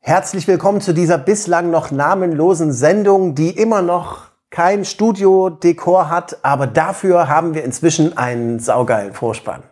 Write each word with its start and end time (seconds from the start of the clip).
Herzlich 0.00 0.46
willkommen 0.46 0.80
zu 0.80 0.94
dieser 0.94 1.18
bislang 1.18 1.70
noch 1.70 1.90
namenlosen 1.90 2.72
Sendung, 2.72 3.34
die 3.34 3.50
immer 3.50 3.82
noch 3.82 4.28
kein 4.48 4.84
Studio-Dekor 4.84 6.08
hat, 6.08 6.38
aber 6.42 6.66
dafür 6.66 7.28
haben 7.28 7.52
wir 7.52 7.64
inzwischen 7.64 8.16
einen 8.16 8.60
saugeilen 8.60 9.12
Vorspann. 9.12 9.64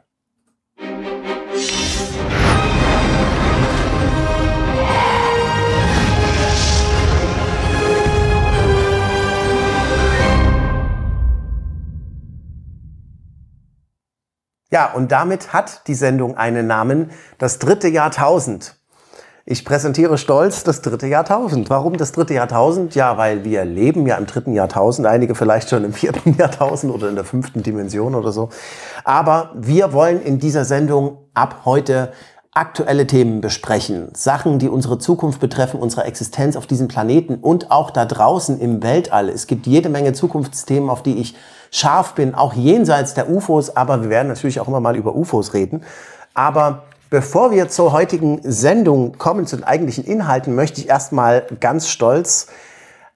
Ja, 14.70 14.92
und 14.92 15.12
damit 15.12 15.52
hat 15.52 15.86
die 15.86 15.94
Sendung 15.94 16.36
einen 16.36 16.66
Namen, 16.66 17.12
das 17.38 17.60
dritte 17.60 17.88
Jahrtausend. 17.88 18.75
Ich 19.48 19.64
präsentiere 19.64 20.18
stolz 20.18 20.64
das 20.64 20.82
dritte 20.82 21.06
Jahrtausend. 21.06 21.70
Warum 21.70 21.96
das 21.96 22.10
dritte 22.10 22.34
Jahrtausend? 22.34 22.96
Ja, 22.96 23.16
weil 23.16 23.44
wir 23.44 23.64
leben 23.64 24.04
ja 24.04 24.16
im 24.16 24.26
dritten 24.26 24.52
Jahrtausend, 24.52 25.06
einige 25.06 25.36
vielleicht 25.36 25.70
schon 25.70 25.84
im 25.84 25.92
vierten 25.92 26.34
Jahrtausend 26.38 26.92
oder 26.92 27.08
in 27.08 27.14
der 27.14 27.22
fünften 27.22 27.62
Dimension 27.62 28.16
oder 28.16 28.32
so. 28.32 28.48
Aber 29.04 29.52
wir 29.54 29.92
wollen 29.92 30.20
in 30.20 30.40
dieser 30.40 30.64
Sendung 30.64 31.18
ab 31.32 31.60
heute 31.64 32.10
aktuelle 32.54 33.06
Themen 33.06 33.40
besprechen. 33.40 34.08
Sachen, 34.14 34.58
die 34.58 34.68
unsere 34.68 34.98
Zukunft 34.98 35.38
betreffen, 35.38 35.78
unsere 35.78 36.02
Existenz 36.06 36.56
auf 36.56 36.66
diesem 36.66 36.88
Planeten 36.88 37.36
und 37.36 37.70
auch 37.70 37.92
da 37.92 38.04
draußen 38.04 38.58
im 38.58 38.82
Weltall. 38.82 39.28
Es 39.28 39.46
gibt 39.46 39.68
jede 39.68 39.88
Menge 39.88 40.12
Zukunftsthemen, 40.12 40.90
auf 40.90 41.04
die 41.04 41.18
ich 41.18 41.36
scharf 41.70 42.14
bin, 42.14 42.34
auch 42.34 42.54
jenseits 42.54 43.14
der 43.14 43.30
UFOs, 43.30 43.76
aber 43.76 44.02
wir 44.02 44.10
werden 44.10 44.26
natürlich 44.26 44.58
auch 44.58 44.66
immer 44.66 44.80
mal 44.80 44.96
über 44.96 45.14
UFOs 45.14 45.54
reden. 45.54 45.84
Aber 46.34 46.82
Bevor 47.08 47.52
wir 47.52 47.68
zur 47.68 47.92
heutigen 47.92 48.40
Sendung 48.42 49.16
kommen, 49.16 49.46
zu 49.46 49.54
den 49.54 49.64
eigentlichen 49.64 50.04
Inhalten, 50.04 50.56
möchte 50.56 50.80
ich 50.80 50.88
erstmal 50.88 51.46
ganz 51.60 51.88
stolz 51.88 52.48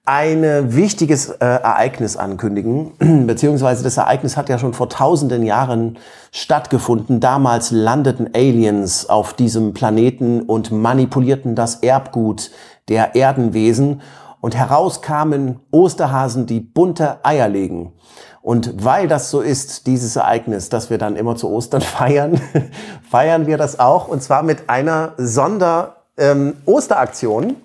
ein 0.05 0.73
wichtiges 0.73 1.29
äh, 1.29 1.45
Ereignis 1.45 2.15
ankündigen, 2.15 2.93
beziehungsweise 3.27 3.83
das 3.83 3.97
Ereignis 3.97 4.37
hat 4.37 4.47
ja 4.47 4.57
schon 4.57 4.73
vor 4.73 4.87
tausenden 4.87 5.43
Jahren 5.43 5.99
stattgefunden. 6.31 7.19
Damals 7.19 7.71
landeten 7.71 8.29
Aliens 8.33 9.09
auf 9.09 9.33
diesem 9.33 9.73
Planeten 9.73 10.41
und 10.41 10.71
manipulierten 10.71 11.55
das 11.55 11.75
Erbgut 11.75 12.51
der 12.87 13.15
Erdenwesen 13.15 14.01
und 14.39 14.55
heraus 14.55 15.01
kamen 15.01 15.59
Osterhasen, 15.69 16.45
die 16.45 16.61
bunte 16.61 17.23
Eier 17.23 17.49
legen. 17.49 17.91
Und 18.41 18.83
weil 18.83 19.07
das 19.07 19.29
so 19.29 19.39
ist, 19.41 19.85
dieses 19.87 20.15
Ereignis, 20.15 20.69
das 20.69 20.89
wir 20.89 20.97
dann 20.97 21.15
immer 21.15 21.35
zu 21.35 21.47
Ostern 21.49 21.81
feiern, 21.81 22.41
feiern 23.09 23.47
wir 23.47 23.57
das 23.57 23.79
auch 23.79 24.07
und 24.07 24.23
zwar 24.23 24.43
mit 24.43 24.69
einer 24.69 25.13
Sonder-Osteraktion. 25.17 27.43
Ähm, 27.43 27.55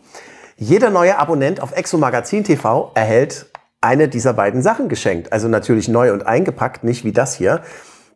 Jeder 0.56 0.90
neue 0.90 1.18
Abonnent 1.18 1.62
auf 1.62 1.72
Exo 1.72 1.98
Magazin 1.98 2.44
TV 2.44 2.92
erhält 2.94 3.46
eine 3.80 4.08
dieser 4.08 4.32
beiden 4.32 4.62
Sachen 4.62 4.88
geschenkt. 4.88 5.32
Also 5.32 5.48
natürlich 5.48 5.88
neu 5.88 6.12
und 6.12 6.24
eingepackt, 6.26 6.84
nicht 6.84 7.04
wie 7.04 7.12
das 7.12 7.34
hier. 7.34 7.60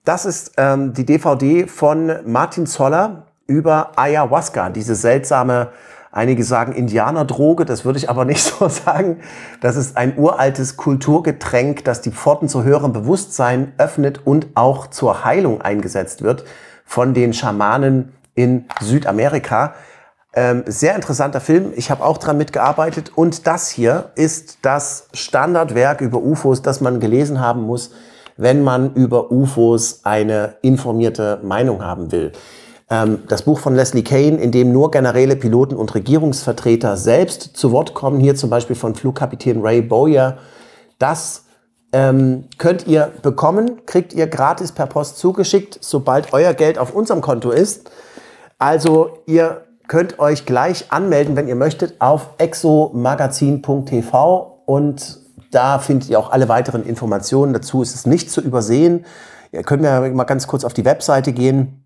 Das 0.04 0.24
ist 0.24 0.52
ähm, 0.56 0.94
die 0.94 1.04
DVD 1.04 1.66
von 1.66 2.20
Martin 2.24 2.66
Zoller 2.66 3.26
über 3.46 3.92
Ayahuasca, 3.96 4.70
diese 4.70 4.94
seltsame 4.94 5.68
Einige 6.12 6.42
sagen 6.42 6.72
Indianerdroge, 6.72 7.64
das 7.64 7.84
würde 7.84 7.98
ich 7.98 8.10
aber 8.10 8.24
nicht 8.24 8.42
so 8.58 8.68
sagen. 8.68 9.20
Das 9.60 9.76
ist 9.76 9.96
ein 9.96 10.18
uraltes 10.18 10.76
Kulturgetränk, 10.76 11.84
das 11.84 12.00
die 12.00 12.10
Pforten 12.10 12.48
zu 12.48 12.64
höherem 12.64 12.92
Bewusstsein 12.92 13.72
öffnet 13.78 14.26
und 14.26 14.48
auch 14.54 14.88
zur 14.88 15.24
Heilung 15.24 15.60
eingesetzt 15.60 16.22
wird 16.22 16.44
von 16.84 17.14
den 17.14 17.32
Schamanen 17.32 18.12
in 18.34 18.64
Südamerika. 18.80 19.74
Ähm, 20.32 20.64
sehr 20.66 20.94
interessanter 20.94 21.40
Film. 21.40 21.72
Ich 21.76 21.90
habe 21.90 22.04
auch 22.04 22.18
dran 22.18 22.36
mitgearbeitet. 22.38 23.12
Und 23.14 23.46
das 23.46 23.68
hier 23.68 24.10
ist 24.16 24.58
das 24.62 25.08
Standardwerk 25.12 26.00
über 26.00 26.18
UFOs, 26.18 26.62
das 26.62 26.80
man 26.80 26.98
gelesen 27.00 27.40
haben 27.40 27.62
muss, 27.62 27.92
wenn 28.36 28.62
man 28.62 28.94
über 28.94 29.30
UFOs 29.30 30.04
eine 30.04 30.54
informierte 30.62 31.40
Meinung 31.42 31.84
haben 31.84 32.10
will. 32.10 32.32
Ähm, 32.90 33.20
das 33.28 33.42
Buch 33.42 33.60
von 33.60 33.76
Leslie 33.76 34.02
Kane, 34.02 34.38
in 34.38 34.50
dem 34.50 34.72
nur 34.72 34.90
Generäle, 34.90 35.36
Piloten 35.36 35.76
und 35.76 35.94
Regierungsvertreter 35.94 36.96
selbst 36.96 37.56
zu 37.56 37.70
Wort 37.70 37.94
kommen, 37.94 38.18
hier 38.18 38.34
zum 38.34 38.50
Beispiel 38.50 38.76
von 38.76 38.96
Flugkapitän 38.96 39.62
Ray 39.62 39.80
Bowyer, 39.80 40.38
das 40.98 41.44
ähm, 41.92 42.46
könnt 42.58 42.88
ihr 42.88 43.12
bekommen, 43.22 43.86
kriegt 43.86 44.12
ihr 44.12 44.26
gratis 44.26 44.72
per 44.72 44.86
Post 44.86 45.18
zugeschickt, 45.18 45.78
sobald 45.80 46.32
euer 46.32 46.52
Geld 46.54 46.78
auf 46.78 46.92
unserem 46.94 47.20
Konto 47.20 47.50
ist. 47.50 47.90
Also 48.58 49.18
ihr 49.26 49.66
könnt 49.88 50.18
euch 50.18 50.44
gleich 50.44 50.92
anmelden, 50.92 51.36
wenn 51.36 51.48
ihr 51.48 51.56
möchtet, 51.56 52.00
auf 52.00 52.30
exomagazin.tv 52.38 54.62
und 54.66 55.20
da 55.50 55.78
findet 55.80 56.10
ihr 56.10 56.18
auch 56.18 56.30
alle 56.30 56.48
weiteren 56.48 56.84
Informationen 56.84 57.52
dazu. 57.52 57.82
Ist 57.82 57.96
es 57.96 58.06
nicht 58.06 58.30
zu 58.30 58.40
übersehen. 58.40 59.04
Ihr 59.50 59.64
könnt 59.64 59.82
mir 59.82 60.00
mal 60.10 60.24
ganz 60.24 60.46
kurz 60.46 60.64
auf 60.64 60.74
die 60.74 60.84
Webseite 60.84 61.32
gehen 61.32 61.79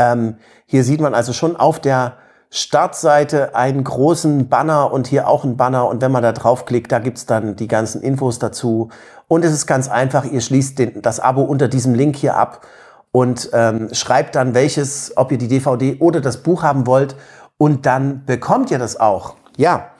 ähm, 0.00 0.36
hier 0.66 0.82
sieht 0.82 1.00
man 1.00 1.14
also 1.14 1.32
schon 1.32 1.56
auf 1.56 1.78
der 1.78 2.14
Startseite 2.48 3.54
einen 3.54 3.84
großen 3.84 4.48
Banner 4.48 4.92
und 4.92 5.06
hier 5.06 5.28
auch 5.28 5.44
einen 5.44 5.56
Banner. 5.56 5.86
Und 5.88 6.00
wenn 6.00 6.10
man 6.10 6.22
da 6.22 6.32
draufklickt, 6.32 6.90
da 6.90 6.98
gibt's 6.98 7.26
dann 7.26 7.54
die 7.54 7.68
ganzen 7.68 8.02
Infos 8.02 8.38
dazu. 8.38 8.88
Und 9.28 9.44
es 9.44 9.52
ist 9.52 9.66
ganz 9.66 9.88
einfach, 9.88 10.24
ihr 10.24 10.40
schließt 10.40 10.78
den, 10.78 11.02
das 11.02 11.20
Abo 11.20 11.42
unter 11.42 11.68
diesem 11.68 11.94
Link 11.94 12.16
hier 12.16 12.36
ab 12.36 12.66
und 13.12 13.50
ähm, 13.52 13.92
schreibt 13.92 14.34
dann 14.34 14.54
welches, 14.54 15.16
ob 15.16 15.30
ihr 15.30 15.38
die 15.38 15.48
DVD 15.48 15.98
oder 16.00 16.20
das 16.20 16.38
Buch 16.38 16.62
haben 16.62 16.86
wollt. 16.86 17.14
Und 17.58 17.84
dann 17.86 18.24
bekommt 18.24 18.70
ihr 18.70 18.78
das 18.78 18.98
auch. 18.98 19.34
Ja, 19.56 19.90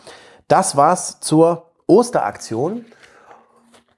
das 0.48 0.76
war's 0.76 1.20
zur 1.20 1.66
Osteraktion. 1.86 2.86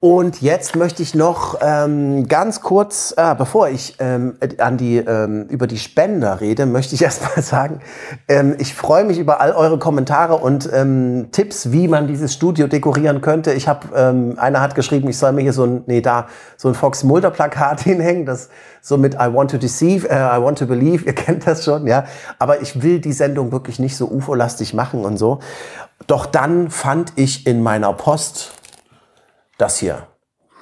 Und 0.05 0.43
jetzt 0.43 0.75
möchte 0.75 1.01
ich 1.01 1.15
noch 1.15 1.59
ähm, 1.61 2.27
ganz 2.27 2.61
kurz, 2.61 3.15
äh, 3.17 3.37
bevor 3.37 3.69
ich 3.69 3.95
ähm, 4.01 4.35
an 4.59 4.77
die, 4.77 4.97
ähm, 4.97 5.47
über 5.47 5.69
die 5.69 5.79
Spender 5.79 6.41
rede, 6.41 6.67
möchte 6.67 6.97
ich 6.97 7.03
erst 7.05 7.23
mal 7.23 7.41
sagen, 7.41 7.79
ähm, 8.27 8.57
ich 8.59 8.75
freue 8.75 9.05
mich 9.05 9.21
über 9.21 9.41
all 9.41 9.53
eure 9.53 9.79
Kommentare 9.79 10.35
und 10.35 10.69
ähm, 10.73 11.29
Tipps, 11.31 11.71
wie 11.71 11.87
man 11.87 12.09
dieses 12.09 12.33
Studio 12.33 12.67
dekorieren 12.67 13.21
könnte. 13.21 13.53
Ich 13.53 13.69
habe, 13.69 13.87
ähm, 13.95 14.35
einer 14.41 14.61
hat 14.61 14.75
geschrieben, 14.75 15.07
ich 15.07 15.17
soll 15.17 15.31
mir 15.31 15.43
hier 15.43 15.53
so 15.53 15.67
ein, 15.67 15.85
nee, 15.87 16.01
da 16.01 16.27
so 16.57 16.67
ein 16.67 16.75
Fox 16.75 17.05
Mulder 17.05 17.31
Plakat 17.31 17.81
hinhängen, 17.83 18.27
das 18.27 18.49
so 18.81 18.97
mit 18.97 19.15
I 19.15 19.33
want 19.33 19.53
to 19.53 19.57
deceive, 19.57 20.09
äh, 20.11 20.17
I 20.17 20.43
want 20.43 20.59
to 20.59 20.67
believe, 20.67 21.05
ihr 21.07 21.15
kennt 21.15 21.47
das 21.47 21.65
schon, 21.65 21.87
ja. 21.87 22.07
Aber 22.41 22.61
ich 22.61 22.83
will 22.83 22.99
die 22.99 23.13
Sendung 23.13 23.53
wirklich 23.53 23.79
nicht 23.79 23.97
so 23.97 24.09
UFO-lastig 24.09 24.75
machen 24.75 25.05
und 25.05 25.17
so. 25.17 25.39
Doch 26.09 26.27
dann 26.27 26.71
fand 26.71 27.13
ich 27.15 27.47
in 27.47 27.63
meiner 27.63 27.93
Post 27.93 28.62
das 29.63 29.79
hier. 29.79 30.09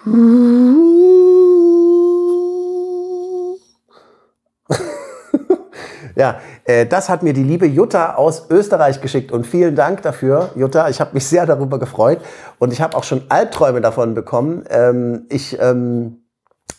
ja, 6.16 6.40
äh, 6.64 6.86
das 6.86 7.08
hat 7.08 7.22
mir 7.22 7.32
die 7.32 7.42
liebe 7.42 7.66
Jutta 7.66 8.14
aus 8.14 8.50
Österreich 8.50 9.00
geschickt 9.00 9.32
und 9.32 9.46
vielen 9.46 9.74
Dank 9.74 10.02
dafür, 10.02 10.50
Jutta. 10.54 10.90
Ich 10.90 11.00
habe 11.00 11.14
mich 11.14 11.26
sehr 11.26 11.46
darüber 11.46 11.78
gefreut 11.78 12.20
und 12.58 12.70
ich 12.72 12.82
habe 12.82 12.96
auch 12.96 13.04
schon 13.04 13.22
Albträume 13.30 13.80
davon 13.80 14.12
bekommen. 14.14 14.64
Ähm, 14.68 15.24
ich 15.30 15.58
ähm, 15.60 16.24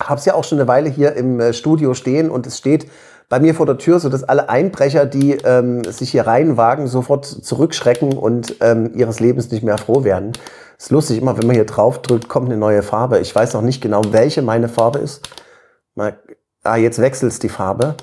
habe 0.02 0.20
es 0.20 0.26
ja 0.26 0.36
auch 0.36 0.44
schon 0.44 0.60
eine 0.60 0.68
Weile 0.68 0.90
hier 0.90 1.16
im 1.16 1.40
äh, 1.40 1.54
Studio 1.54 1.96
stehen 1.96 2.30
und 2.30 2.46
es 2.46 2.60
steht 2.60 2.88
bei 3.30 3.40
mir 3.40 3.56
vor 3.56 3.66
der 3.66 3.78
Tür, 3.78 4.00
so 4.00 4.10
dass 4.10 4.26
alle 4.26 4.50
Einbrecher, 4.50 5.06
die 5.06 5.38
ähm, 5.46 5.86
sich 5.86 6.12
hier 6.12 6.28
reinwagen, 6.28 6.88
sofort 6.88 7.26
zurückschrecken 7.26 8.12
und 8.14 8.58
ähm, 8.60 8.92
ihres 8.94 9.22
Lebens 9.22 9.50
nicht 9.52 9.64
mehr 9.64 9.78
froh 9.78 10.04
werden. 10.04 10.34
Ist 10.82 10.90
lustig, 10.90 11.22
immer 11.22 11.38
wenn 11.38 11.46
man 11.46 11.56
hier 11.56 11.68
drauf 11.68 12.02
drückt, 12.02 12.28
kommt 12.28 12.48
eine 12.48 12.58
neue 12.58 12.82
Farbe. 12.82 13.20
Ich 13.20 13.36
weiß 13.36 13.54
noch 13.54 13.62
nicht 13.62 13.82
genau, 13.82 14.02
welche 14.10 14.42
meine 14.42 14.68
Farbe 14.68 14.98
ist. 14.98 15.30
Mal, 15.94 16.18
ah, 16.64 16.76
jetzt 16.76 17.00
wechselt 17.00 17.44
die 17.44 17.50
Farbe. 17.50 17.94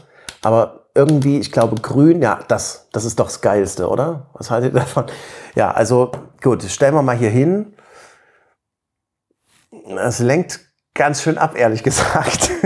Aber 0.43 0.87
irgendwie, 0.95 1.41
ich 1.41 1.51
glaube, 1.51 1.83
grün, 1.83 2.23
ja, 2.23 2.39
das, 2.47 2.87
das 2.93 3.05
ist 3.05 3.19
doch 3.19 3.25
das 3.25 3.41
Geilste, 3.41 3.89
oder? 3.89 4.29
Was 4.35 4.53
haltet 4.53 4.75
ihr 4.75 4.79
davon? 4.79 5.07
Ja, 5.57 5.73
also 5.73 6.13
gut, 6.41 6.63
stellen 6.63 6.95
wir 6.95 7.03
mal 7.03 7.17
hier 7.17 7.31
hin. 7.31 7.75
Es 9.99 10.21
lenkt 10.21 10.61
ganz 10.95 11.21
schön 11.21 11.37
ab, 11.37 11.57
ehrlich 11.57 11.83
gesagt. 11.83 12.51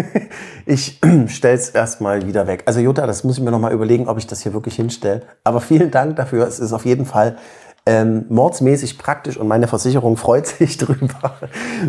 Ich 0.64 1.00
stelle 1.26 1.54
es 1.54 1.70
erstmal 1.70 2.26
wieder 2.26 2.46
weg. 2.46 2.62
Also 2.66 2.78
Jutta, 2.78 3.06
das 3.06 3.25
muss 3.25 3.38
ich 3.38 3.42
mir 3.42 3.50
nochmal 3.50 3.72
überlegen, 3.72 4.08
ob 4.08 4.19
ich 4.19 4.28
das 4.28 4.42
hier 4.42 4.52
wirklich 4.52 4.76
hinstelle. 4.76 5.22
Aber 5.42 5.60
vielen 5.60 5.90
Dank 5.90 6.14
dafür. 6.14 6.46
Es 6.46 6.60
ist 6.60 6.72
auf 6.72 6.84
jeden 6.84 7.04
Fall 7.04 7.37
ähm, 7.84 8.26
mordsmäßig 8.29 8.99
praktisch 8.99 9.37
und 9.37 9.49
meine 9.49 9.67
Versicherung 9.67 10.17
freut 10.19 10.46
sich 10.46 10.79
drüber. 10.79 11.34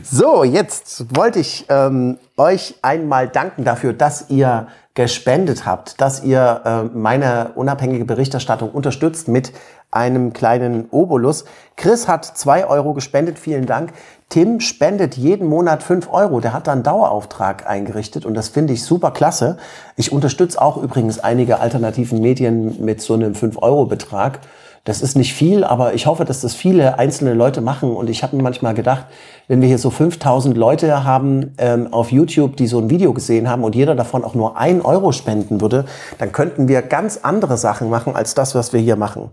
So, 0.03 0.43
jetzt 0.43 1.15
wollte 1.15 1.39
ich 1.39 1.65
ähm, 1.69 2.17
euch 2.37 2.75
einmal 2.81 3.27
danken 3.27 3.63
dafür, 3.63 3.93
dass 3.93 4.29
ihr 4.29 4.67
gespendet 4.95 5.65
habt, 5.65 5.99
dass 6.01 6.23
ihr 6.23 6.61
äh, 6.65 6.97
meine 6.97 7.51
unabhängige 7.55 8.05
Berichterstattung 8.05 8.69
unterstützt 8.69 9.27
mit 9.27 9.51
einem 9.89 10.33
kleinen 10.33 10.87
Obolus. 10.89 11.45
Chris 11.75 12.07
hat 12.07 12.25
zwei 12.25 12.65
Euro 12.67 12.93
gespendet, 12.93 13.39
vielen 13.39 13.65
Dank. 13.65 13.93
Tim 14.29 14.59
spendet 14.59 15.15
jeden 15.15 15.47
Monat 15.47 15.83
fünf 15.83 16.11
Euro. 16.11 16.39
Der 16.39 16.53
hat 16.53 16.67
da 16.67 16.71
einen 16.71 16.83
Dauerauftrag 16.83 17.67
eingerichtet 17.69 18.25
und 18.25 18.33
das 18.33 18.49
finde 18.49 18.73
ich 18.73 18.83
super 18.83 19.11
klasse. 19.11 19.57
Ich 19.95 20.11
unterstütze 20.11 20.59
auch 20.59 20.77
übrigens 20.77 21.19
einige 21.19 21.59
alternativen 21.59 22.19
Medien 22.19 22.83
mit 22.83 23.01
so 23.01 23.13
einem 23.13 23.35
fünf 23.35 23.57
Euro 23.61 23.85
Betrag. 23.85 24.39
Das 24.85 25.01
ist 25.01 25.15
nicht 25.15 25.33
viel, 25.33 25.63
aber 25.63 25.93
ich 25.93 26.07
hoffe, 26.07 26.25
dass 26.25 26.41
das 26.41 26.55
viele 26.55 26.99
einzelne 26.99 27.33
Leute 27.33 27.61
machen. 27.61 27.95
Und 27.95 28.09
ich 28.09 28.21
habe 28.21 28.35
mir 28.35 28.43
manchmal 28.43 28.73
gedacht, 28.73 29.05
wenn 29.47 29.61
wir 29.61 29.69
hier 29.69 29.77
so 29.77 29.89
5000 29.89 30.57
Leute 30.57 31.05
haben 31.05 31.53
ähm, 31.57 31.93
auf 31.93 32.11
YouTube, 32.11 32.57
die 32.57 32.67
so 32.67 32.79
ein 32.79 32.89
Video 32.89 33.13
gesehen 33.13 33.49
haben 33.49 33.63
und 33.63 33.75
jeder 33.75 33.95
davon 33.95 34.25
auch 34.25 34.35
nur 34.35 34.57
ein 34.57 34.81
Euro 34.81 35.13
spenden 35.13 35.61
würde, 35.61 35.85
dann 36.17 36.33
könnten 36.33 36.67
wir 36.67 36.81
ganz 36.81 37.19
andere 37.23 37.55
Sachen 37.55 37.89
machen 37.89 38.15
als 38.17 38.35
das, 38.35 38.55
was 38.55 38.73
wir 38.73 38.81
hier 38.81 38.97
machen. 38.97 39.29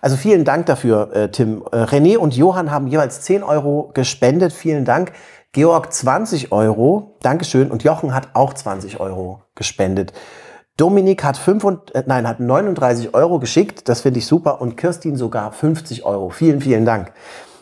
Also 0.00 0.16
vielen 0.16 0.44
Dank 0.44 0.64
dafür, 0.66 1.14
äh, 1.14 1.28
Tim. 1.28 1.64
Äh, 1.70 1.82
René 1.82 2.16
und 2.16 2.34
Johann 2.34 2.70
haben 2.70 2.86
jeweils 2.86 3.20
10 3.20 3.42
Euro 3.42 3.90
gespendet. 3.92 4.54
Vielen 4.54 4.86
Dank. 4.86 5.12
Georg 5.52 5.92
20 5.92 6.50
Euro. 6.50 7.16
Dankeschön. 7.20 7.70
Und 7.70 7.84
Jochen 7.84 8.14
hat 8.14 8.28
auch 8.32 8.54
20 8.54 9.00
Euro 9.00 9.42
gespendet. 9.54 10.14
Dominik 10.78 11.24
hat, 11.24 11.36
5 11.36 11.64
und, 11.64 11.94
äh, 11.94 12.04
nein, 12.06 12.26
hat 12.26 12.40
39 12.40 13.12
Euro 13.12 13.38
geschickt, 13.38 13.88
das 13.88 14.00
finde 14.00 14.20
ich 14.20 14.26
super, 14.26 14.62
und 14.62 14.76
Kirstin 14.76 15.16
sogar 15.16 15.52
50 15.52 16.06
Euro. 16.06 16.30
Vielen, 16.30 16.62
vielen 16.62 16.86
Dank. 16.86 17.12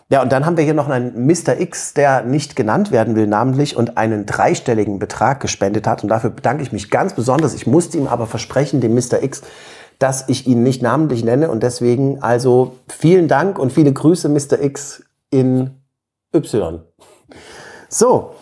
Ja, 0.09 0.23
und 0.23 0.31
dann 0.31 0.47
haben 0.47 0.57
wir 0.57 0.63
hier 0.63 0.75
noch 0.75 0.89
einen 0.89 1.27
Mr. 1.27 1.59
X, 1.59 1.95
der 1.95 2.23
nicht 2.23 2.55
genannt 2.55 2.93
werden 2.93 3.17
will, 3.17 3.27
namentlich 3.27 3.77
und 3.77 3.97
einen 3.97 4.25
dreistelligen 4.25 5.01
Betrag 5.01 5.41
gespendet 5.41 5.89
hat. 5.89 6.05
Und 6.05 6.11
dafür 6.11 6.31
bedanke 6.31 6.63
ich 6.63 6.71
mich 6.71 6.91
ganz 6.91 7.15
besonders. 7.15 7.55
Ich 7.55 7.67
musste 7.67 7.99
ihm 7.99 8.07
aber 8.07 8.27
versprechen, 8.27 8.81
dem 8.81 8.95
Mr. 8.95 9.23
X, 9.23 9.43
dass 9.99 10.29
ich 10.29 10.47
ihn 10.47 10.63
nicht 10.63 10.81
namentlich 10.81 11.25
nenne. 11.25 11.51
Und 11.51 11.65
deswegen 11.65 12.23
also 12.23 12.77
vielen 12.87 13.27
Dank 13.27 13.59
und 13.59 13.73
viele 13.73 13.93
Grüße, 13.93 14.29
Mr. 14.29 14.61
X 14.63 15.03
in 15.31 15.71
Y. 16.33 16.83
So, 17.89 18.35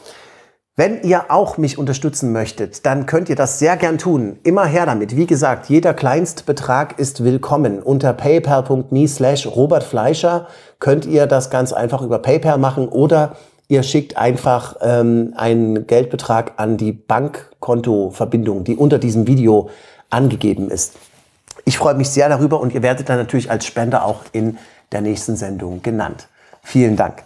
wenn 0.76 1.04
ihr 1.04 1.30
auch 1.30 1.56
mich 1.56 1.78
unterstützen 1.78 2.32
möchtet, 2.32 2.84
dann 2.84 3.06
könnt 3.06 3.28
ihr 3.28 3.36
das 3.36 3.60
sehr 3.60 3.76
gern 3.76 3.96
tun. 3.96 4.40
Immer 4.42 4.64
her 4.64 4.86
damit. 4.86 5.16
Wie 5.16 5.26
gesagt, 5.26 5.66
jeder 5.68 5.94
Kleinstbetrag 5.94 6.98
ist 6.98 7.22
willkommen. 7.22 7.80
Unter 7.80 8.12
paypal.me 8.12 9.06
slash 9.06 9.46
Robert 9.46 9.84
Fleischer 9.84 10.48
könnt 10.80 11.06
ihr 11.06 11.28
das 11.28 11.50
ganz 11.50 11.72
einfach 11.72 12.02
über 12.02 12.18
PayPal 12.18 12.58
machen 12.58 12.88
oder 12.88 13.36
ihr 13.68 13.84
schickt 13.84 14.16
einfach 14.16 14.74
ähm, 14.80 15.32
einen 15.36 15.86
Geldbetrag 15.86 16.54
an 16.56 16.76
die 16.76 16.90
Bankkontoverbindung, 16.90 18.64
die 18.64 18.74
unter 18.74 18.98
diesem 18.98 19.28
Video 19.28 19.70
angegeben 20.10 20.70
ist. 20.72 20.94
Ich 21.64 21.78
freue 21.78 21.94
mich 21.94 22.10
sehr 22.10 22.28
darüber 22.28 22.58
und 22.58 22.74
ihr 22.74 22.82
werdet 22.82 23.08
dann 23.08 23.18
natürlich 23.18 23.48
als 23.48 23.64
Spender 23.64 24.04
auch 24.04 24.22
in 24.32 24.58
der 24.90 25.02
nächsten 25.02 25.36
Sendung 25.36 25.82
genannt. 25.82 26.26
Vielen 26.64 26.96
Dank. 26.96 27.22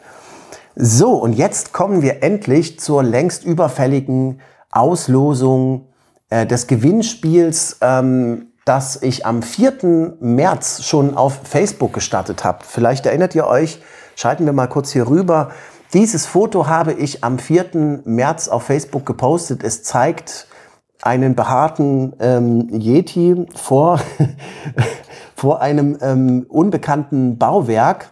So, 0.80 1.14
und 1.14 1.32
jetzt 1.32 1.72
kommen 1.72 2.02
wir 2.02 2.22
endlich 2.22 2.78
zur 2.78 3.02
längst 3.02 3.42
überfälligen 3.42 4.40
Auslosung 4.70 5.88
äh, 6.30 6.46
des 6.46 6.68
Gewinnspiels, 6.68 7.78
ähm, 7.80 8.52
das 8.64 9.02
ich 9.02 9.26
am 9.26 9.42
4. 9.42 10.18
März 10.20 10.84
schon 10.84 11.16
auf 11.16 11.40
Facebook 11.42 11.94
gestartet 11.94 12.44
habe. 12.44 12.58
Vielleicht 12.62 13.06
erinnert 13.06 13.34
ihr 13.34 13.48
euch, 13.48 13.82
schalten 14.14 14.46
wir 14.46 14.52
mal 14.52 14.68
kurz 14.68 14.92
hier 14.92 15.08
rüber. 15.08 15.50
Dieses 15.94 16.26
Foto 16.26 16.68
habe 16.68 16.92
ich 16.92 17.24
am 17.24 17.40
4. 17.40 18.02
März 18.04 18.46
auf 18.46 18.62
Facebook 18.62 19.04
gepostet. 19.04 19.64
Es 19.64 19.82
zeigt 19.82 20.46
einen 21.02 21.34
behaarten 21.34 22.14
ähm, 22.20 22.68
Yeti 22.70 23.46
vor, 23.52 23.98
vor 25.34 25.60
einem 25.60 25.98
ähm, 26.00 26.46
unbekannten 26.48 27.36
Bauwerk. 27.36 28.10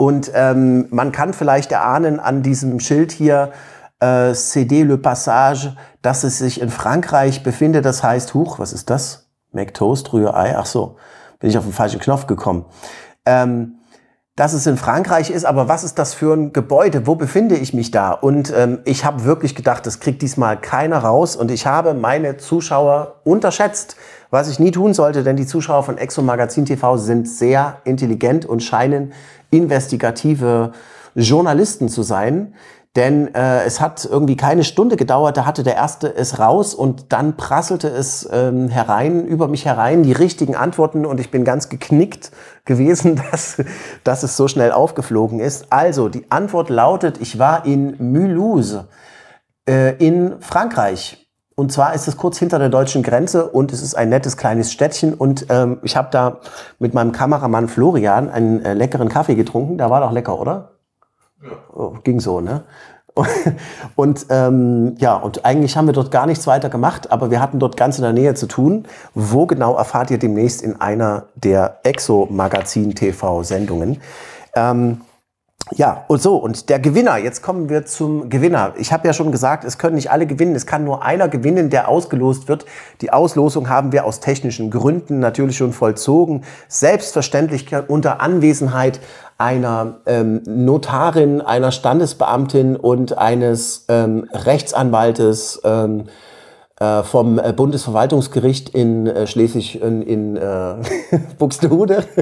Und 0.00 0.32
ähm, 0.34 0.86
man 0.88 1.12
kann 1.12 1.34
vielleicht 1.34 1.72
erahnen 1.72 2.20
an 2.20 2.42
diesem 2.42 2.80
Schild 2.80 3.12
hier, 3.12 3.52
äh, 3.98 4.32
CD 4.32 4.82
Le 4.82 4.96
Passage, 4.96 5.76
dass 6.00 6.24
es 6.24 6.38
sich 6.38 6.62
in 6.62 6.70
Frankreich 6.70 7.42
befindet. 7.42 7.84
Das 7.84 8.02
heißt, 8.02 8.32
huch, 8.32 8.58
was 8.58 8.72
ist 8.72 8.88
das? 8.88 9.28
Mac 9.52 9.74
Toast, 9.74 10.10
Rührei. 10.14 10.56
Ach 10.56 10.64
so, 10.64 10.96
bin 11.38 11.50
ich 11.50 11.58
auf 11.58 11.64
den 11.64 11.74
falschen 11.74 12.00
Knopf 12.00 12.26
gekommen. 12.26 12.64
Ähm, 13.26 13.74
dass 14.40 14.54
es 14.54 14.66
in 14.66 14.78
Frankreich 14.78 15.28
ist, 15.28 15.44
aber 15.44 15.68
was 15.68 15.84
ist 15.84 15.98
das 15.98 16.14
für 16.14 16.34
ein 16.34 16.54
Gebäude? 16.54 17.06
Wo 17.06 17.14
befinde 17.14 17.56
ich 17.56 17.74
mich 17.74 17.90
da? 17.90 18.12
Und 18.12 18.50
ähm, 18.56 18.78
ich 18.86 19.04
habe 19.04 19.24
wirklich 19.24 19.54
gedacht, 19.54 19.84
das 19.84 20.00
kriegt 20.00 20.22
diesmal 20.22 20.58
keiner 20.58 20.96
raus 20.96 21.36
und 21.36 21.50
ich 21.50 21.66
habe 21.66 21.92
meine 21.92 22.38
Zuschauer 22.38 23.16
unterschätzt, 23.24 23.96
was 24.30 24.48
ich 24.48 24.58
nie 24.58 24.70
tun 24.70 24.94
sollte, 24.94 25.24
denn 25.24 25.36
die 25.36 25.44
Zuschauer 25.44 25.82
von 25.82 25.98
Exo 25.98 26.22
Magazin 26.22 26.64
TV 26.64 26.96
sind 26.96 27.28
sehr 27.28 27.82
intelligent 27.84 28.46
und 28.46 28.62
scheinen 28.62 29.12
investigative 29.50 30.72
Journalisten 31.14 31.90
zu 31.90 32.02
sein. 32.02 32.54
Denn 32.96 33.32
äh, 33.36 33.62
es 33.64 33.80
hat 33.80 34.04
irgendwie 34.04 34.36
keine 34.36 34.64
Stunde 34.64 34.96
gedauert, 34.96 35.36
da 35.36 35.46
hatte 35.46 35.62
der 35.62 35.76
erste 35.76 36.12
es 36.12 36.40
raus 36.40 36.74
und 36.74 37.12
dann 37.12 37.36
prasselte 37.36 37.86
es 37.86 38.28
ähm, 38.32 38.68
herein, 38.68 39.26
über 39.26 39.46
mich 39.46 39.64
herein, 39.64 40.02
die 40.02 40.10
richtigen 40.10 40.56
Antworten 40.56 41.06
und 41.06 41.20
ich 41.20 41.30
bin 41.30 41.44
ganz 41.44 41.68
geknickt 41.68 42.32
gewesen, 42.64 43.22
dass, 43.30 43.62
dass 44.02 44.24
es 44.24 44.36
so 44.36 44.48
schnell 44.48 44.72
aufgeflogen 44.72 45.38
ist. 45.38 45.66
Also, 45.70 46.08
die 46.08 46.28
Antwort 46.30 46.68
lautet, 46.68 47.20
ich 47.20 47.38
war 47.38 47.64
in 47.64 47.94
Mulhouse 47.98 48.80
äh, 49.68 49.94
in 50.04 50.40
Frankreich. 50.40 51.28
Und 51.54 51.70
zwar 51.70 51.94
ist 51.94 52.08
es 52.08 52.16
kurz 52.16 52.38
hinter 52.38 52.58
der 52.58 52.70
deutschen 52.70 53.04
Grenze 53.04 53.50
und 53.50 53.72
es 53.72 53.82
ist 53.82 53.94
ein 53.94 54.08
nettes 54.08 54.36
kleines 54.36 54.72
Städtchen. 54.72 55.14
Und 55.14 55.46
ähm, 55.50 55.78
ich 55.82 55.96
habe 55.96 56.08
da 56.10 56.40
mit 56.80 56.94
meinem 56.94 57.12
Kameramann 57.12 57.68
Florian 57.68 58.30
einen 58.30 58.64
äh, 58.64 58.74
leckeren 58.74 59.08
Kaffee 59.10 59.34
getrunken. 59.36 59.78
Der 59.78 59.90
war 59.90 60.00
doch 60.00 60.10
lecker, 60.10 60.40
oder? 60.40 60.79
Ja. 61.42 61.50
Oh, 61.72 61.94
ging 62.04 62.20
so, 62.20 62.40
ne? 62.40 62.62
Und 63.96 64.26
ähm, 64.30 64.94
ja, 64.98 65.16
und 65.16 65.44
eigentlich 65.44 65.76
haben 65.76 65.86
wir 65.86 65.92
dort 65.92 66.12
gar 66.12 66.26
nichts 66.26 66.46
weiter 66.46 66.70
gemacht, 66.70 67.10
aber 67.10 67.32
wir 67.32 67.40
hatten 67.40 67.58
dort 67.58 67.76
ganz 67.76 67.98
in 67.98 68.02
der 68.02 68.12
Nähe 68.12 68.34
zu 68.34 68.46
tun. 68.46 68.86
Wo 69.14 69.46
genau 69.46 69.74
erfahrt 69.74 70.12
ihr 70.12 70.18
demnächst 70.18 70.62
in 70.62 70.80
einer 70.80 71.24
der 71.34 71.80
Exo-Magazin-TV-Sendungen. 71.82 74.00
Ähm, 74.54 75.00
ja, 75.72 76.04
und 76.08 76.20
so, 76.20 76.36
und 76.36 76.68
der 76.68 76.80
Gewinner, 76.80 77.16
jetzt 77.18 77.42
kommen 77.42 77.68
wir 77.68 77.86
zum 77.86 78.28
Gewinner. 78.28 78.74
Ich 78.76 78.92
habe 78.92 79.06
ja 79.06 79.12
schon 79.12 79.30
gesagt, 79.30 79.62
es 79.62 79.78
können 79.78 79.94
nicht 79.94 80.10
alle 80.10 80.26
gewinnen, 80.26 80.56
es 80.56 80.66
kann 80.66 80.84
nur 80.84 81.04
einer 81.04 81.28
gewinnen, 81.28 81.70
der 81.70 81.88
ausgelost 81.88 82.48
wird. 82.48 82.66
Die 83.00 83.12
Auslosung 83.12 83.68
haben 83.68 83.92
wir 83.92 84.04
aus 84.04 84.18
technischen 84.18 84.70
Gründen 84.70 85.20
natürlich 85.20 85.56
schon 85.56 85.72
vollzogen. 85.72 86.42
Selbstverständlich 86.66 87.68
unter 87.86 88.20
Anwesenheit 88.20 89.00
einer 89.40 90.00
ähm, 90.04 90.42
Notarin, 90.44 91.40
einer 91.40 91.72
Standesbeamtin 91.72 92.76
und 92.76 93.16
eines 93.16 93.86
ähm, 93.88 94.28
Rechtsanwaltes 94.32 95.62
ähm, 95.64 96.04
äh, 96.78 97.02
vom 97.02 97.38
äh, 97.38 97.52
Bundesverwaltungsgericht 97.54 98.68
in 98.70 99.06
äh, 99.06 99.26
Schleswig 99.26 99.80
in, 99.80 100.02
in 100.02 100.36
äh, 100.36 100.76
Buxtehude. 101.38 102.04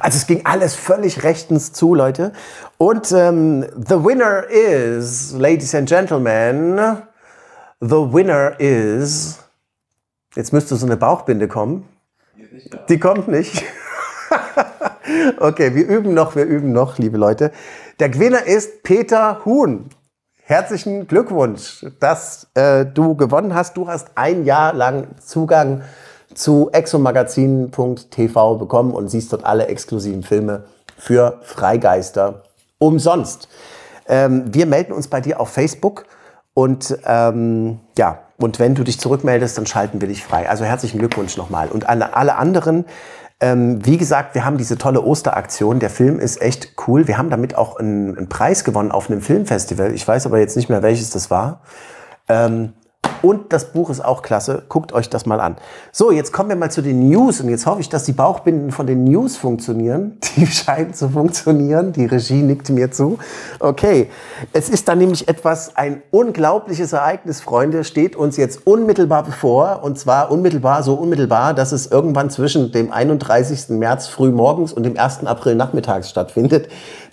Also 0.00 0.16
es 0.16 0.26
ging 0.26 0.46
alles 0.46 0.74
völlig 0.74 1.24
rechtens 1.24 1.74
zu, 1.74 1.94
Leute. 1.94 2.32
Und 2.78 3.12
ähm, 3.12 3.66
the 3.76 4.02
winner 4.02 4.44
is, 4.48 5.34
ladies 5.34 5.74
and 5.74 5.86
gentlemen, 5.86 6.78
the 7.78 7.96
winner 7.96 8.58
is. 8.58 9.40
Jetzt 10.34 10.54
müsste 10.54 10.74
so 10.76 10.86
eine 10.86 10.96
Bauchbinde 10.96 11.48
kommen. 11.48 11.86
Die 12.88 12.98
kommt 12.98 13.28
nicht. 13.28 13.62
okay, 15.38 15.74
wir 15.74 15.86
üben 15.86 16.14
noch, 16.14 16.36
wir 16.36 16.44
üben 16.44 16.72
noch, 16.72 16.98
liebe 16.98 17.18
Leute. 17.18 17.52
Der 18.00 18.08
Gewinner 18.08 18.46
ist 18.46 18.82
Peter 18.82 19.44
Huhn. 19.44 19.90
Herzlichen 20.42 21.06
Glückwunsch, 21.06 21.84
dass 22.00 22.48
äh, 22.54 22.86
du 22.86 23.14
gewonnen 23.16 23.54
hast. 23.54 23.76
Du 23.76 23.88
hast 23.88 24.12
ein 24.14 24.44
Jahr 24.44 24.72
lang 24.72 25.08
Zugang 25.20 25.82
zu 26.34 26.70
exomagazin.tv 26.72 28.54
bekommen 28.56 28.92
und 28.92 29.08
siehst 29.08 29.32
dort 29.32 29.44
alle 29.44 29.66
exklusiven 29.66 30.22
Filme 30.22 30.64
für 30.96 31.38
Freigeister 31.42 32.44
umsonst. 32.78 33.48
Ähm, 34.06 34.44
wir 34.54 34.66
melden 34.66 34.92
uns 34.92 35.08
bei 35.08 35.20
dir 35.20 35.40
auf 35.40 35.50
Facebook 35.50 36.06
und 36.54 36.98
ähm, 37.04 37.80
ja, 37.96 38.20
und 38.38 38.58
wenn 38.58 38.74
du 38.74 38.84
dich 38.84 39.00
zurückmeldest, 39.00 39.58
dann 39.58 39.66
schalten 39.66 40.00
wir 40.00 40.08
dich 40.08 40.24
frei. 40.24 40.48
Also 40.48 40.64
herzlichen 40.64 40.98
Glückwunsch 40.98 41.36
nochmal. 41.36 41.68
Und 41.68 41.88
an 41.88 42.02
alle 42.02 42.36
anderen, 42.36 42.84
ähm, 43.40 43.84
wie 43.84 43.98
gesagt, 43.98 44.34
wir 44.34 44.44
haben 44.44 44.58
diese 44.58 44.78
tolle 44.78 45.02
Osteraktion. 45.02 45.78
Der 45.78 45.90
Film 45.90 46.18
ist 46.18 46.42
echt 46.42 46.74
cool. 46.86 47.06
Wir 47.06 47.18
haben 47.18 47.30
damit 47.30 47.54
auch 47.54 47.76
einen, 47.76 48.16
einen 48.16 48.28
Preis 48.28 48.64
gewonnen 48.64 48.90
auf 48.90 49.10
einem 49.10 49.20
Filmfestival. 49.20 49.94
Ich 49.94 50.06
weiß 50.06 50.26
aber 50.26 50.40
jetzt 50.40 50.56
nicht 50.56 50.68
mehr, 50.68 50.82
welches 50.82 51.10
das 51.10 51.30
war. 51.30 51.60
Ähm, 52.28 52.72
und 53.22 53.52
das 53.52 53.72
Buch 53.72 53.90
ist 53.90 54.04
auch 54.04 54.22
klasse. 54.22 54.62
Guckt 54.68 54.92
euch 54.92 55.10
das 55.10 55.26
mal 55.26 55.40
an. 55.40 55.56
So, 55.92 56.10
jetzt 56.10 56.32
kommen 56.32 56.50
wir 56.50 56.56
mal 56.56 56.70
zu 56.70 56.82
den 56.82 57.08
News. 57.08 57.40
Und 57.40 57.48
jetzt 57.48 57.66
hoffe 57.66 57.80
ich, 57.80 57.88
dass 57.88 58.04
die 58.04 58.12
Bauchbinden 58.12 58.70
von 58.70 58.86
den 58.86 59.04
News 59.04 59.36
funktionieren. 59.36 60.18
Die 60.36 60.46
scheinen 60.46 60.94
zu 60.94 61.08
funktionieren. 61.08 61.92
Die 61.92 62.06
Regie 62.06 62.42
nickt 62.42 62.70
mir 62.70 62.90
zu. 62.90 63.18
Okay. 63.58 64.10
Es 64.52 64.68
ist 64.68 64.88
dann 64.88 64.98
nämlich 64.98 65.26
etwas, 65.28 65.76
ein 65.76 66.02
unglaubliches 66.10 66.92
Ereignis, 66.92 67.40
Freunde, 67.40 67.82
steht 67.84 68.14
uns 68.14 68.36
jetzt 68.36 68.66
unmittelbar 68.66 69.24
bevor. 69.24 69.82
Und 69.82 69.98
zwar 69.98 70.30
unmittelbar, 70.30 70.82
so 70.82 70.94
unmittelbar, 70.94 71.54
dass 71.54 71.72
es 71.72 71.86
irgendwann 71.86 72.30
zwischen 72.30 72.70
dem 72.72 72.92
31. 72.92 73.70
März 73.70 74.06
frühmorgens 74.06 74.72
und 74.72 74.84
dem 74.84 74.96
1. 74.96 75.26
April 75.26 75.56
nachmittags 75.56 76.08
stattfindet. 76.08 76.68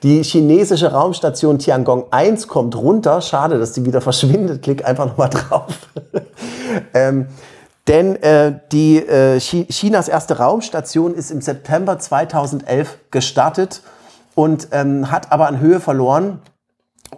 Die 0.06 0.22
chinesische 0.22 0.92
Raumstation 0.92 1.58
Tiangong 1.58 2.06
1 2.12 2.48
kommt 2.48 2.76
runter. 2.76 3.22
Schade, 3.22 3.58
dass 3.58 3.74
die 3.74 3.86
wieder 3.86 4.02
verschwindet. 4.10 4.62
Klick 4.62 4.86
einfach 4.86 5.08
nochmal 5.08 5.32
drauf. 5.32 5.90
ähm, 6.94 7.26
Denn 7.88 8.16
äh, 8.18 8.60
die 8.72 8.98
äh, 8.98 9.40
Chinas 9.40 10.08
erste 10.08 10.38
Raumstation 10.38 11.16
ist 11.16 11.32
im 11.32 11.42
September 11.42 11.98
2011 11.98 13.00
gestartet 13.10 13.82
und 14.36 14.68
ähm, 14.74 15.10
hat 15.10 15.32
aber 15.32 15.48
an 15.48 15.60
Höhe 15.60 15.80
verloren. 15.80 16.40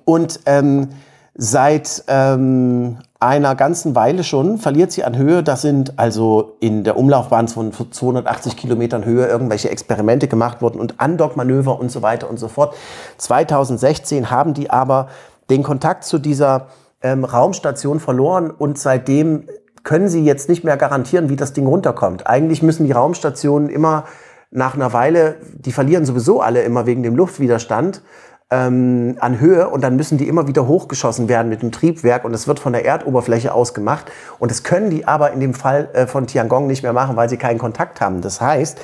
Und 0.05 0.39
ähm, 0.45 0.91
seit 1.37 2.03
ähm, 2.07 2.97
einer 3.19 3.55
ganzen 3.55 3.95
Weile 3.95 4.23
schon 4.23 4.57
verliert 4.57 4.91
sie 4.91 5.03
an 5.03 5.15
Höhe. 5.15 5.43
Das 5.43 5.61
sind 5.61 5.97
also 5.97 6.57
in 6.59 6.83
der 6.83 6.97
Umlaufbahn 6.97 7.47
von 7.47 7.71
280 7.71 8.57
Kilometern 8.57 9.05
Höhe 9.05 9.27
irgendwelche 9.27 9.69
Experimente 9.69 10.27
gemacht 10.27 10.61
worden 10.61 10.79
und 10.79 10.99
Andockmanöver 10.99 11.79
und 11.79 11.91
so 11.91 12.01
weiter 12.01 12.29
und 12.29 12.37
so 12.37 12.47
fort. 12.47 12.75
2016 13.17 14.31
haben 14.31 14.53
die 14.53 14.69
aber 14.69 15.07
den 15.49 15.63
Kontakt 15.63 16.03
zu 16.03 16.17
dieser 16.17 16.67
ähm, 17.01 17.23
Raumstation 17.23 17.99
verloren 17.99 18.49
und 18.51 18.79
seitdem 18.79 19.47
können 19.83 20.09
sie 20.09 20.23
jetzt 20.25 20.49
nicht 20.49 20.63
mehr 20.63 20.75
garantieren, 20.75 21.29
wie 21.29 21.35
das 21.35 21.53
Ding 21.53 21.67
runterkommt. 21.67 22.27
Eigentlich 22.27 22.61
müssen 22.61 22.85
die 22.85 22.91
Raumstationen 22.91 23.69
immer 23.69 24.03
nach 24.49 24.75
einer 24.75 24.91
Weile, 24.91 25.35
die 25.53 25.71
verlieren 25.71 26.05
sowieso 26.05 26.41
alle 26.41 26.61
immer 26.61 26.85
wegen 26.85 27.03
dem 27.03 27.15
Luftwiderstand 27.15 28.01
ähm, 28.49 29.17
an 29.19 29.39
Höhe 29.39 29.69
und 29.69 29.81
dann 29.81 29.95
müssen 29.97 30.17
die 30.17 30.27
immer 30.27 30.47
wieder 30.47 30.67
hochgeschossen 30.67 31.27
werden 31.27 31.49
mit 31.49 31.61
dem 31.61 31.71
Triebwerk 31.71 32.23
und 32.23 32.33
es 32.33 32.47
wird 32.47 32.59
von 32.59 32.73
der 32.73 32.85
Erdoberfläche 32.85 33.53
aus 33.53 33.73
gemacht. 33.73 34.05
Und 34.39 34.51
das 34.51 34.63
können 34.63 34.89
die 34.89 35.05
aber 35.05 35.31
in 35.31 35.39
dem 35.39 35.53
Fall 35.53 35.89
äh, 35.93 36.07
von 36.07 36.27
Tiangong 36.27 36.67
nicht 36.67 36.83
mehr 36.83 36.93
machen, 36.93 37.15
weil 37.15 37.29
sie 37.29 37.37
keinen 37.37 37.59
Kontakt 37.59 37.99
haben. 37.99 38.21
Das 38.21 38.39
heißt, 38.39 38.79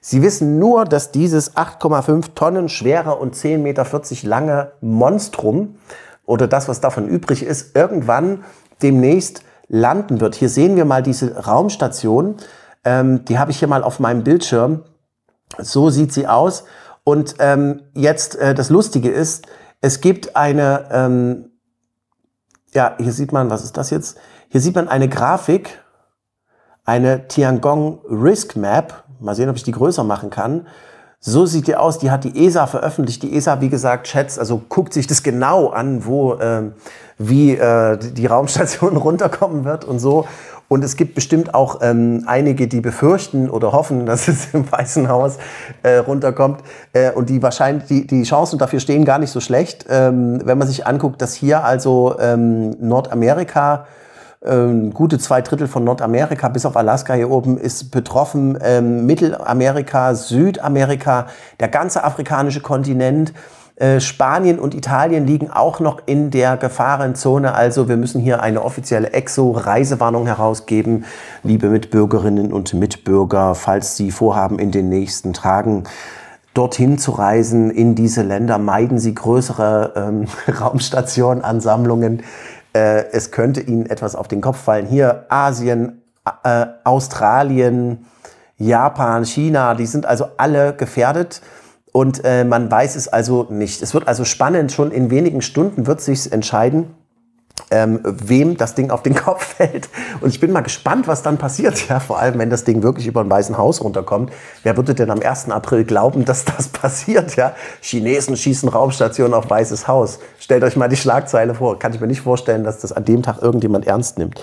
sie 0.00 0.22
wissen 0.22 0.58
nur, 0.58 0.84
dass 0.84 1.10
dieses 1.10 1.56
8,5 1.56 2.34
Tonnen 2.34 2.68
schwere 2.68 3.16
und 3.16 3.34
10,40 3.34 3.58
Meter 3.58 4.28
lange 4.28 4.72
Monstrum 4.80 5.76
oder 6.24 6.46
das, 6.46 6.68
was 6.68 6.80
davon 6.80 7.08
übrig 7.08 7.42
ist, 7.42 7.74
irgendwann 7.74 8.44
demnächst 8.80 9.42
landen 9.66 10.20
wird. 10.20 10.36
Hier 10.36 10.48
sehen 10.48 10.76
wir 10.76 10.84
mal 10.84 11.02
diese 11.02 11.36
Raumstation. 11.36 12.36
Ähm, 12.84 13.24
die 13.24 13.40
habe 13.40 13.50
ich 13.50 13.58
hier 13.58 13.68
mal 13.68 13.82
auf 13.82 13.98
meinem 13.98 14.22
Bildschirm. 14.22 14.84
So 15.58 15.90
sieht 15.90 16.12
sie 16.12 16.28
aus. 16.28 16.64
Und 17.10 17.34
ähm, 17.40 17.82
jetzt 17.92 18.36
äh, 18.36 18.54
das 18.54 18.70
Lustige 18.70 19.10
ist, 19.10 19.48
es 19.80 20.00
gibt 20.00 20.36
eine, 20.36 20.86
ähm, 20.92 21.50
ja, 22.72 22.94
hier 23.00 23.12
sieht 23.12 23.32
man, 23.32 23.50
was 23.50 23.64
ist 23.64 23.76
das 23.76 23.90
jetzt? 23.90 24.16
Hier 24.48 24.60
sieht 24.60 24.76
man 24.76 24.86
eine 24.86 25.08
Grafik, 25.08 25.82
eine 26.84 27.26
Tiangong 27.26 27.98
Risk 28.08 28.54
Map. 28.54 29.02
Mal 29.18 29.34
sehen, 29.34 29.48
ob 29.48 29.56
ich 29.56 29.64
die 29.64 29.72
größer 29.72 30.04
machen 30.04 30.30
kann. 30.30 30.68
So 31.18 31.46
sieht 31.46 31.66
die 31.66 31.74
aus. 31.74 31.98
Die 31.98 32.12
hat 32.12 32.22
die 32.22 32.46
ESA 32.46 32.68
veröffentlicht. 32.68 33.24
Die 33.24 33.34
ESA, 33.36 33.60
wie 33.60 33.70
gesagt, 33.70 34.06
schätzt, 34.06 34.38
also 34.38 34.62
guckt 34.68 34.92
sich 34.92 35.08
das 35.08 35.24
genau 35.24 35.70
an, 35.70 36.06
wo, 36.06 36.34
äh, 36.34 36.70
wie 37.18 37.56
äh, 37.56 37.98
die 37.98 38.26
Raumstation 38.26 38.96
runterkommen 38.96 39.64
wird 39.64 39.84
und 39.84 39.98
so. 39.98 40.28
Und 40.70 40.84
es 40.84 40.94
gibt 40.94 41.16
bestimmt 41.16 41.52
auch 41.52 41.80
ähm, 41.82 42.22
einige, 42.26 42.68
die 42.68 42.80
befürchten 42.80 43.50
oder 43.50 43.72
hoffen, 43.72 44.06
dass 44.06 44.28
es 44.28 44.54
im 44.54 44.70
Weißen 44.70 45.08
Haus 45.08 45.36
äh, 45.82 45.96
runterkommt. 45.96 46.60
Äh, 46.92 47.10
und 47.10 47.28
die 47.28 47.42
wahrscheinlich, 47.42 47.88
die, 47.88 48.06
die 48.06 48.22
Chancen 48.22 48.56
dafür 48.56 48.78
stehen 48.78 49.04
gar 49.04 49.18
nicht 49.18 49.32
so 49.32 49.40
schlecht. 49.40 49.86
Ähm, 49.90 50.40
wenn 50.44 50.58
man 50.58 50.68
sich 50.68 50.86
anguckt, 50.86 51.20
dass 51.20 51.34
hier 51.34 51.64
also 51.64 52.14
ähm, 52.20 52.76
Nordamerika 52.80 53.86
ähm, 54.46 54.94
gute 54.94 55.18
zwei 55.18 55.42
Drittel 55.42 55.66
von 55.66 55.82
Nordamerika 55.82 56.48
bis 56.48 56.64
auf 56.64 56.76
Alaska 56.76 57.14
hier 57.14 57.32
oben 57.32 57.58
ist 57.58 57.90
betroffen. 57.90 58.56
Ähm, 58.62 59.06
Mittelamerika, 59.06 60.14
Südamerika, 60.14 61.26
der 61.58 61.68
ganze 61.68 62.04
afrikanische 62.04 62.60
Kontinent. 62.60 63.32
Äh, 63.80 63.98
Spanien 64.00 64.58
und 64.58 64.74
Italien 64.74 65.26
liegen 65.26 65.50
auch 65.50 65.80
noch 65.80 66.02
in 66.04 66.30
der 66.30 66.58
Gefahrenzone. 66.58 67.54
Also 67.54 67.88
wir 67.88 67.96
müssen 67.96 68.20
hier 68.20 68.42
eine 68.42 68.62
offizielle 68.62 69.14
EXO-Reisewarnung 69.14 70.26
herausgeben. 70.26 71.06
Liebe 71.42 71.70
Mitbürgerinnen 71.70 72.52
und 72.52 72.74
Mitbürger, 72.74 73.54
falls 73.54 73.96
Sie 73.96 74.10
vorhaben, 74.10 74.58
in 74.58 74.70
den 74.70 74.90
nächsten 74.90 75.32
Tagen 75.32 75.84
dorthin 76.52 76.98
zu 76.98 77.12
reisen, 77.12 77.70
in 77.70 77.94
diese 77.94 78.22
Länder, 78.22 78.58
meiden 78.58 78.98
Sie 78.98 79.14
größere 79.14 79.94
ähm, 79.96 80.26
Raumstationenansammlungen 80.60 82.22
äh, 82.74 83.10
es 83.12 83.30
könnte 83.30 83.60
ihnen 83.60 83.86
etwas 83.86 84.14
auf 84.14 84.28
den 84.28 84.40
Kopf 84.40 84.58
fallen. 84.58 84.86
Hier 84.86 85.24
Asien, 85.28 86.02
äh, 86.44 86.66
Australien, 86.84 88.06
Japan, 88.58 89.24
China, 89.24 89.74
die 89.74 89.86
sind 89.86 90.06
also 90.06 90.26
alle 90.36 90.74
gefährdet 90.74 91.40
und 91.92 92.24
äh, 92.24 92.44
man 92.44 92.70
weiß 92.70 92.96
es 92.96 93.08
also 93.08 93.46
nicht. 93.50 93.82
Es 93.82 93.94
wird 93.94 94.06
also 94.06 94.24
spannend, 94.24 94.72
schon 94.72 94.92
in 94.92 95.10
wenigen 95.10 95.42
Stunden 95.42 95.86
wird 95.86 96.00
sich 96.00 96.32
entscheiden, 96.32 96.94
ähm, 97.72 98.00
wem 98.04 98.56
das 98.56 98.74
Ding 98.74 98.90
auf 98.90 99.02
den 99.02 99.14
Kopf 99.16 99.56
fällt. 99.56 99.88
Und 100.20 100.30
ich 100.30 100.38
bin 100.38 100.52
mal 100.52 100.60
gespannt, 100.60 101.08
was 101.08 101.22
dann 101.22 101.38
passiert. 101.38 101.88
Ja, 101.88 101.98
vor 101.98 102.20
allem, 102.20 102.38
wenn 102.38 102.50
das 102.50 102.64
Ding 102.64 102.82
wirklich 102.82 103.06
über 103.06 103.20
ein 103.20 103.30
Weißen 103.30 103.58
Haus 103.58 103.82
runterkommt. 103.82 104.32
Wer 104.62 104.76
würde 104.76 104.94
denn 104.94 105.10
am 105.10 105.20
1. 105.20 105.50
April 105.50 105.84
glauben, 105.84 106.24
dass 106.24 106.44
das 106.44 106.68
passiert? 106.68 107.34
Ja, 107.36 107.54
Chinesen 107.80 108.36
schießen 108.36 108.68
Raumstationen 108.68 109.34
auf 109.34 109.50
Weißes 109.50 109.88
Haus. 109.88 110.20
Stellt 110.38 110.62
euch 110.62 110.76
mal 110.76 110.88
die 110.88 110.96
Schlagzeile 110.96 111.54
vor. 111.54 111.78
Kann 111.78 111.92
ich 111.92 112.00
mir 112.00 112.06
nicht 112.06 112.22
vorstellen, 112.22 112.62
dass 112.62 112.78
das 112.78 112.92
an 112.92 113.04
dem 113.04 113.22
Tag 113.22 113.42
irgendjemand 113.42 113.86
ernst 113.86 114.18
nimmt. 114.18 114.40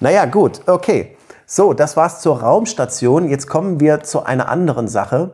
Naja, 0.00 0.24
gut, 0.24 0.60
okay. 0.66 1.16
So, 1.48 1.74
das 1.74 1.96
war's 1.96 2.20
zur 2.22 2.40
Raumstation. 2.40 3.28
Jetzt 3.28 3.46
kommen 3.46 3.80
wir 3.80 4.02
zu 4.02 4.24
einer 4.24 4.48
anderen 4.48 4.88
Sache. 4.88 5.30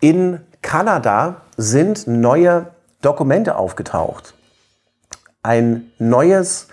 In 0.00 0.40
Kanada 0.70 1.42
sind 1.56 2.06
neue 2.06 2.68
Dokumente 3.02 3.56
aufgetaucht 3.56 4.34
ein 5.42 5.90
neues 5.98 6.68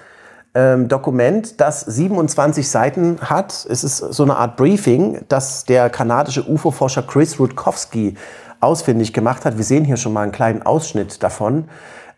ähm, 0.53 0.87
Dokument, 0.87 1.59
das 1.59 1.81
27 1.81 2.69
Seiten 2.69 3.19
hat. 3.21 3.65
Es 3.69 3.83
ist 3.83 3.97
so 3.97 4.23
eine 4.23 4.35
Art 4.35 4.57
Briefing, 4.57 5.21
das 5.29 5.65
der 5.65 5.89
kanadische 5.89 6.47
UFO-Forscher 6.47 7.03
Chris 7.03 7.39
Rutkowski 7.39 8.15
ausfindig 8.59 9.13
gemacht 9.13 9.45
hat. 9.45 9.57
Wir 9.57 9.63
sehen 9.63 9.85
hier 9.85 9.97
schon 9.97 10.13
mal 10.13 10.23
einen 10.23 10.31
kleinen 10.31 10.63
Ausschnitt 10.63 11.23
davon. 11.23 11.69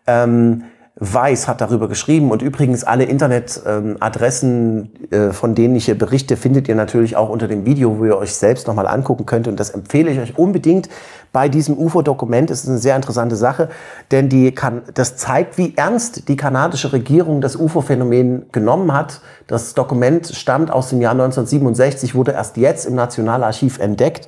Ähm, 0.06 0.64
Weiß 0.96 1.46
hat 1.46 1.60
darüber 1.60 1.88
geschrieben 1.88 2.30
und 2.32 2.42
übrigens 2.42 2.82
alle 2.82 3.04
Internetadressen, 3.04 4.90
äh, 5.10 5.30
von 5.30 5.54
denen 5.54 5.76
ich 5.76 5.84
hier 5.84 5.96
berichte, 5.96 6.36
findet 6.36 6.68
ihr 6.68 6.74
natürlich 6.74 7.16
auch 7.16 7.28
unter 7.28 7.46
dem 7.46 7.64
Video, 7.64 7.98
wo 7.98 8.04
ihr 8.04 8.18
euch 8.18 8.34
selbst 8.34 8.66
nochmal 8.66 8.88
angucken 8.88 9.24
könnt 9.24 9.46
und 9.46 9.58
das 9.58 9.70
empfehle 9.70 10.10
ich 10.10 10.18
euch 10.18 10.36
unbedingt 10.36 10.88
bei 11.32 11.48
diesem 11.48 11.78
UFO-Dokument. 11.78 12.50
Es 12.50 12.64
ist 12.64 12.68
eine 12.68 12.78
sehr 12.78 12.96
interessante 12.96 13.36
Sache, 13.36 13.68
denn 14.10 14.28
die 14.28 14.52
kann, 14.52 14.82
das 14.92 15.16
zeigt, 15.16 15.58
wie 15.58 15.74
ernst 15.76 16.28
die 16.28 16.36
kanadische 16.36 16.92
Regierung 16.92 17.40
das 17.40 17.54
UFO-Phänomen 17.54 18.46
genommen 18.50 18.92
hat. 18.92 19.20
Das 19.46 19.74
Dokument 19.74 20.26
stammt 20.26 20.72
aus 20.72 20.88
dem 20.88 21.00
Jahr 21.00 21.12
1967, 21.12 22.16
wurde 22.16 22.32
erst 22.32 22.56
jetzt 22.56 22.84
im 22.84 22.96
Nationalarchiv 22.96 23.78
entdeckt, 23.78 24.26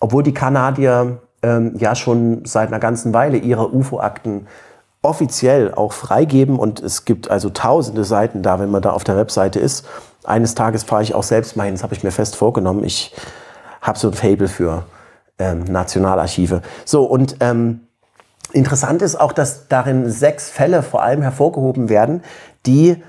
obwohl 0.00 0.22
die 0.22 0.34
Kanadier 0.34 1.18
ähm, 1.42 1.74
ja 1.76 1.94
schon 1.94 2.42
seit 2.46 2.68
einer 2.68 2.80
ganzen 2.80 3.12
Weile 3.12 3.36
ihre 3.36 3.72
UFO-Akten 3.72 4.46
offiziell 5.02 5.72
auch 5.74 5.92
freigeben 5.92 6.58
und 6.58 6.80
es 6.80 7.04
gibt 7.04 7.30
also 7.30 7.50
tausende 7.50 8.04
Seiten 8.04 8.42
da, 8.42 8.60
wenn 8.60 8.70
man 8.70 8.82
da 8.82 8.90
auf 8.90 9.04
der 9.04 9.16
Webseite 9.16 9.58
ist. 9.58 9.86
Eines 10.24 10.54
Tages 10.54 10.82
fahre 10.82 11.02
ich 11.02 11.14
auch 11.14 11.22
selbst 11.22 11.56
mal 11.56 11.64
hin, 11.64 11.74
das 11.74 11.82
habe 11.82 11.94
ich 11.94 12.04
mir 12.04 12.10
fest 12.10 12.36
vorgenommen. 12.36 12.84
Ich 12.84 13.14
habe 13.80 13.98
so 13.98 14.08
ein 14.08 14.14
Fable 14.14 14.48
für 14.48 14.84
ähm, 15.38 15.64
Nationalarchive. 15.64 16.60
So, 16.84 17.04
und 17.04 17.36
ähm, 17.40 17.80
interessant 18.52 19.00
ist 19.00 19.18
auch, 19.18 19.32
dass 19.32 19.68
darin 19.68 20.10
sechs 20.10 20.50
Fälle 20.50 20.82
vor 20.82 21.02
allem 21.02 21.22
hervorgehoben 21.22 21.88
werden, 21.88 22.22
die 22.66 23.02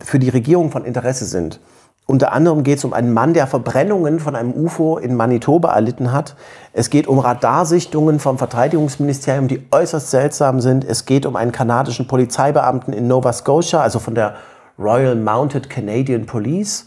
für 0.00 0.18
die 0.18 0.28
Regierung 0.28 0.72
von 0.72 0.84
Interesse 0.84 1.26
sind. 1.26 1.60
Unter 2.08 2.32
anderem 2.32 2.62
geht 2.62 2.78
es 2.78 2.84
um 2.84 2.92
einen 2.92 3.12
Mann, 3.12 3.34
der 3.34 3.48
Verbrennungen 3.48 4.20
von 4.20 4.36
einem 4.36 4.52
UFO 4.52 4.96
in 4.96 5.16
Manitoba 5.16 5.74
erlitten 5.74 6.12
hat. 6.12 6.36
Es 6.72 6.88
geht 6.88 7.08
um 7.08 7.18
Radarsichtungen 7.18 8.20
vom 8.20 8.38
Verteidigungsministerium, 8.38 9.48
die 9.48 9.66
äußerst 9.72 10.12
seltsam 10.12 10.60
sind. 10.60 10.84
Es 10.84 11.04
geht 11.04 11.26
um 11.26 11.34
einen 11.34 11.50
kanadischen 11.50 12.06
Polizeibeamten 12.06 12.94
in 12.94 13.08
Nova 13.08 13.32
Scotia, 13.32 13.80
also 13.80 13.98
von 13.98 14.14
der 14.14 14.36
Royal 14.78 15.16
Mounted 15.16 15.68
Canadian 15.68 16.26
Police, 16.26 16.86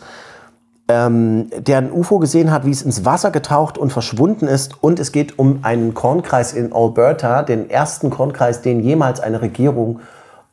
ähm, 0.88 1.50
der 1.58 1.80
ein 1.80 1.92
UFO 1.92 2.20
gesehen 2.20 2.50
hat, 2.50 2.66
wie 2.66 2.72
es 2.72 2.82
ins 2.82 3.04
Wasser 3.04 3.32
getaucht 3.32 3.78
und 3.78 3.92
verschwunden 3.92 4.48
ist. 4.48 4.82
Und 4.82 5.02
es 5.02 5.12
geht 5.12 5.38
um 5.38 5.60
einen 5.64 5.94
Kornkreis 5.94 6.54
in 6.54 6.72
Alberta, 6.72 7.44
den 7.44 7.70
ersten 7.70 8.10
Kornkreis, 8.10 8.62
den 8.62 8.80
jemals 8.80 9.20
eine 9.20 9.42
Regierung 9.42 10.00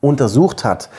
untersucht 0.01 0.65
hat. 0.65 0.89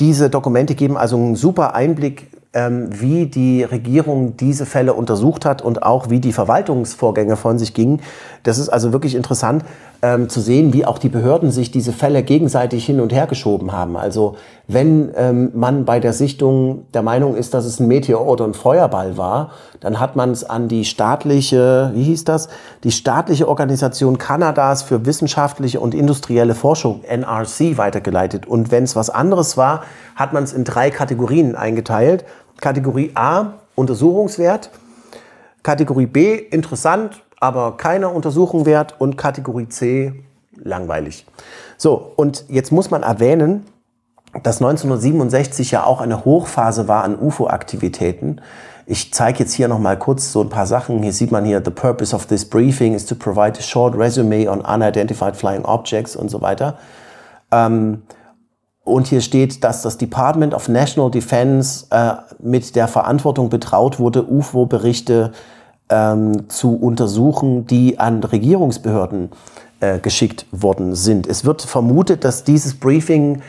Diese 0.00 0.30
Dokumente 0.30 0.74
geben 0.74 0.96
also 0.96 1.14
einen 1.16 1.36
super 1.36 1.76
Einblick 1.76 2.33
wie 2.54 3.26
die 3.26 3.64
Regierung 3.64 4.36
diese 4.36 4.64
Fälle 4.64 4.94
untersucht 4.94 5.44
hat 5.44 5.62
und 5.62 5.82
auch 5.82 6.08
wie 6.08 6.20
die 6.20 6.32
Verwaltungsvorgänge 6.32 7.36
von 7.36 7.58
sich 7.58 7.74
gingen. 7.74 8.00
Das 8.44 8.58
ist 8.58 8.68
also 8.68 8.92
wirklich 8.92 9.14
interessant 9.14 9.64
ähm, 10.04 10.28
zu 10.28 10.40
sehen, 10.40 10.74
wie 10.74 10.84
auch 10.84 10.98
die 10.98 11.08
Behörden 11.08 11.50
sich 11.50 11.70
diese 11.70 11.92
Fälle 11.92 12.22
gegenseitig 12.22 12.84
hin 12.84 13.00
und 13.00 13.12
her 13.12 13.26
geschoben 13.26 13.72
haben. 13.72 13.96
Also 13.96 14.36
wenn 14.68 15.10
ähm, 15.16 15.50
man 15.54 15.86
bei 15.86 15.98
der 15.98 16.12
Sichtung 16.12 16.84
der 16.92 17.02
Meinung 17.02 17.36
ist, 17.36 17.54
dass 17.54 17.64
es 17.64 17.80
ein 17.80 17.88
Meteor 17.88 18.26
oder 18.26 18.44
ein 18.44 18.54
Feuerball 18.54 19.16
war, 19.16 19.52
dann 19.80 20.00
hat 20.00 20.14
man 20.14 20.30
es 20.30 20.44
an 20.44 20.68
die 20.68 20.84
staatliche, 20.84 21.90
wie 21.94 22.04
hieß 22.04 22.24
das, 22.24 22.48
die 22.84 22.92
staatliche 22.92 23.48
Organisation 23.48 24.18
Kanadas 24.18 24.82
für 24.82 25.06
wissenschaftliche 25.06 25.80
und 25.80 25.94
industrielle 25.94 26.54
Forschung, 26.54 27.02
NRC, 27.04 27.78
weitergeleitet. 27.78 28.46
Und 28.46 28.70
wenn 28.70 28.84
es 28.84 28.96
was 28.96 29.08
anderes 29.08 29.56
war, 29.56 29.84
hat 30.16 30.34
man 30.34 30.44
es 30.44 30.52
in 30.52 30.64
drei 30.64 30.90
Kategorien 30.90 31.56
eingeteilt. 31.56 32.24
Kategorie 32.60 33.12
A 33.14 33.54
untersuchungswert. 33.74 34.70
Kategorie 35.62 36.06
B, 36.06 36.34
interessant, 36.34 37.22
aber 37.40 37.76
keine 37.76 38.08
Untersuchung 38.08 38.66
wert. 38.66 38.94
Und 38.98 39.16
Kategorie 39.16 39.68
C, 39.68 40.24
langweilig. 40.56 41.26
So, 41.76 42.12
und 42.16 42.44
jetzt 42.48 42.72
muss 42.72 42.90
man 42.90 43.02
erwähnen, 43.02 43.64
dass 44.42 44.60
1967 44.60 45.70
ja 45.70 45.84
auch 45.84 46.00
eine 46.00 46.24
Hochphase 46.24 46.88
war 46.88 47.04
an 47.04 47.18
UFO-Aktivitäten. 47.18 48.40
Ich 48.86 49.14
zeige 49.14 49.40
jetzt 49.40 49.52
hier 49.52 49.68
noch 49.68 49.78
mal 49.78 49.98
kurz 49.98 50.32
so 50.32 50.42
ein 50.42 50.50
paar 50.50 50.66
Sachen. 50.66 51.02
Hier 51.02 51.12
sieht 51.12 51.32
man 51.32 51.44
hier, 51.44 51.62
the 51.64 51.70
purpose 51.70 52.14
of 52.14 52.26
this 52.26 52.44
briefing 52.44 52.94
is 52.94 53.06
to 53.06 53.14
provide 53.14 53.58
a 53.58 53.62
short 53.62 53.96
resume 53.96 54.50
on 54.50 54.60
unidentified 54.60 55.36
flying 55.36 55.64
objects 55.64 56.16
und 56.16 56.30
so 56.30 56.42
weiter. 56.42 56.76
Ähm, 57.50 58.02
und 58.84 59.06
hier 59.06 59.22
steht, 59.22 59.64
dass 59.64 59.82
das 59.82 59.96
Department 59.96 60.54
of 60.54 60.68
National 60.68 61.10
Defense 61.10 61.86
äh, 61.90 62.12
mit 62.38 62.76
der 62.76 62.86
Verantwortung 62.86 63.48
betraut 63.48 63.98
wurde, 63.98 64.30
UFO-Berichte 64.30 65.32
ähm, 65.88 66.48
zu 66.48 66.76
untersuchen, 66.76 67.66
die 67.66 67.98
an 67.98 68.22
Regierungsbehörden 68.22 69.30
äh, 69.80 69.98
geschickt 69.98 70.46
worden 70.50 70.94
sind. 70.94 71.26
Es 71.26 71.44
wird 71.46 71.62
vermutet, 71.62 72.24
dass 72.24 72.44
dieses 72.44 72.74
Briefing 72.74 73.40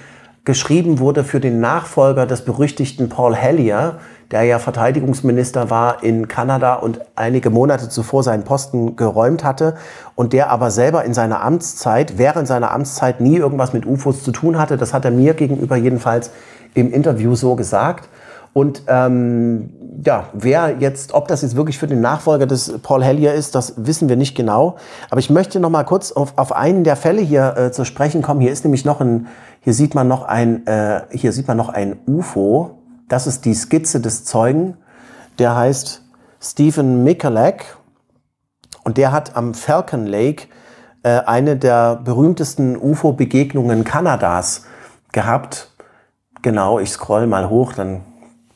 geschrieben 0.46 1.00
wurde 1.00 1.24
für 1.24 1.40
den 1.40 1.60
Nachfolger 1.60 2.26
des 2.26 2.46
berüchtigten 2.46 3.10
Paul 3.10 3.36
Hellier, 3.36 4.00
der 4.32 4.44
ja 4.44 4.60
Verteidigungsminister 4.60 5.70
war 5.70 6.04
in 6.04 6.28
Kanada 6.28 6.76
und 6.76 7.02
einige 7.16 7.50
Monate 7.50 7.90
zuvor 7.90 8.24
seinen 8.24 8.44
Posten 8.44 8.96
geräumt 8.96 9.44
hatte 9.44 9.76
und 10.16 10.34
der 10.34 10.50
aber 10.50 10.72
selber 10.72 11.04
in 11.06 11.14
seiner 11.14 11.44
Amtszeit, 11.44 12.18
während 12.18 12.48
seiner 12.48 12.72
Amtszeit 12.72 13.22
nie 13.22 13.38
irgendwas 13.38 13.74
mit 13.74 13.86
UFOs 13.86 14.24
zu 14.24 14.32
tun 14.32 14.58
hatte. 14.58 14.78
Das 14.78 14.94
hat 14.94 15.06
er 15.06 15.12
mir 15.12 15.34
gegenüber 15.34 15.76
jedenfalls 15.76 16.32
im 16.74 16.92
Interview 16.92 17.36
so 17.36 17.56
gesagt. 17.56 18.10
Und 18.56 18.84
ähm, 18.88 19.70
ja, 20.06 20.30
wer 20.32 20.78
jetzt, 20.80 21.14
ob 21.14 21.28
das 21.28 21.42
jetzt 21.42 21.58
wirklich 21.58 21.78
für 21.78 21.88
den 21.88 22.00
Nachfolger 22.00 22.46
des 22.46 22.80
Paul 22.82 23.04
Hellier 23.04 23.34
ist, 23.34 23.54
das 23.54 23.74
wissen 23.76 24.08
wir 24.08 24.16
nicht 24.16 24.34
genau. 24.34 24.78
Aber 25.10 25.20
ich 25.20 25.30
möchte 25.30 25.60
noch 25.60 25.70
mal 25.70 25.84
kurz 25.84 26.14
auf, 26.14 26.38
auf 26.38 26.54
einen 26.54 26.86
der 26.86 26.96
Fälle 26.96 27.22
hier 27.22 27.58
äh, 27.58 27.72
zu 27.74 27.84
sprechen 27.84 28.22
kommen. 28.22 28.40
Hier 28.40 28.54
ist 28.54 28.64
nämlich 28.64 28.86
noch 28.86 29.02
ein, 29.02 29.28
hier 29.60 29.74
sieht 29.74 29.94
man 29.94 30.08
noch 30.08 30.24
ein, 30.24 30.66
äh, 30.68 31.02
hier 31.12 31.34
sieht 31.34 31.50
man 31.50 31.58
noch 31.58 31.68
ein 31.68 31.98
UFO. 32.08 32.78
Das 33.08 33.28
ist 33.28 33.46
die 33.46 33.54
Skizze 33.54 34.00
des 34.00 34.26
Zeugen. 34.26 34.78
Der 35.38 35.56
heißt 35.56 36.04
Stephen 36.42 37.04
Mikulak 37.04 37.78
und 38.84 38.98
der 38.98 39.12
hat 39.12 39.36
am 39.36 39.54
Falcon 39.54 40.06
Lake 40.06 40.48
äh, 41.04 41.20
eine 41.26 41.56
der 41.56 41.98
berühmtesten 41.98 42.78
UFO-Begegnungen 42.78 43.84
Kanadas 43.84 44.66
gehabt. 45.12 45.72
Genau, 46.42 46.80
ich 46.80 46.92
scroll 46.92 47.28
mal 47.28 47.50
hoch, 47.50 47.74
dann 47.74 48.02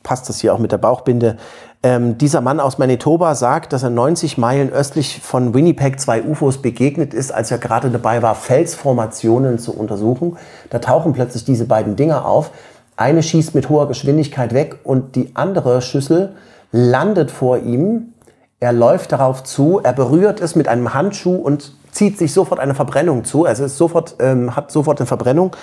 passt 0.03 0.29
das 0.29 0.39
hier 0.39 0.53
auch 0.53 0.59
mit 0.59 0.71
der 0.71 0.77
Bauchbinde. 0.77 1.37
Ähm, 1.81 2.17
dieser 2.17 2.41
Mann 2.41 2.59
aus 2.59 2.77
Manitoba 2.77 3.35
sagt, 3.35 3.71
dass 3.71 3.83
er 3.83 3.89
90 3.89 4.37
Meilen 4.37 4.69
östlich 4.69 5.21
von 5.21 5.53
Winnipeg 5.53 5.99
zwei 5.99 6.23
UFOs 6.23 6.61
begegnet 6.61 7.13
ist, 7.13 7.31
als 7.31 7.51
er 7.51 7.57
gerade 7.57 7.89
dabei 7.89 8.21
war, 8.21 8.35
Felsformationen 8.35 9.59
zu 9.59 9.73
untersuchen. 9.73 10.37
Da 10.69 10.79
tauchen 10.79 11.13
plötzlich 11.13 11.45
diese 11.45 11.65
beiden 11.65 11.95
Dinger 11.95 12.25
auf. 12.25 12.51
Eine 12.99 13.23
schießt 13.23 13.55
mit 13.55 13.69
hoher 13.69 13.87
Geschwindigkeit 13.87 14.53
weg 14.53 14.79
und 14.83 15.15
die 15.15 15.33
andere 15.33 15.81
Schüssel 15.81 16.35
landet 16.73 17.31
vor 17.31 17.59
ihm. 17.59 18.13
Er 18.59 18.73
läuft 18.73 19.13
darauf 19.13 19.41
zu, 19.45 19.79
er 19.81 19.93
berührt 19.93 20.41
es 20.41 20.57
mit 20.57 20.67
einem 20.67 20.93
Handschuh 20.93 21.35
und 21.35 21.71
zieht 21.91 22.17
sich 22.17 22.33
sofort 22.33 22.59
eine 22.59 22.75
Verbrennung 22.75 23.23
zu. 23.23 23.45
Also 23.45 23.63
es 23.63 23.77
sofort, 23.77 24.17
ähm, 24.19 24.53
hat 24.53 24.69
sofort 24.69 24.99
eine 24.99 25.07
Verbrennung. 25.07 25.55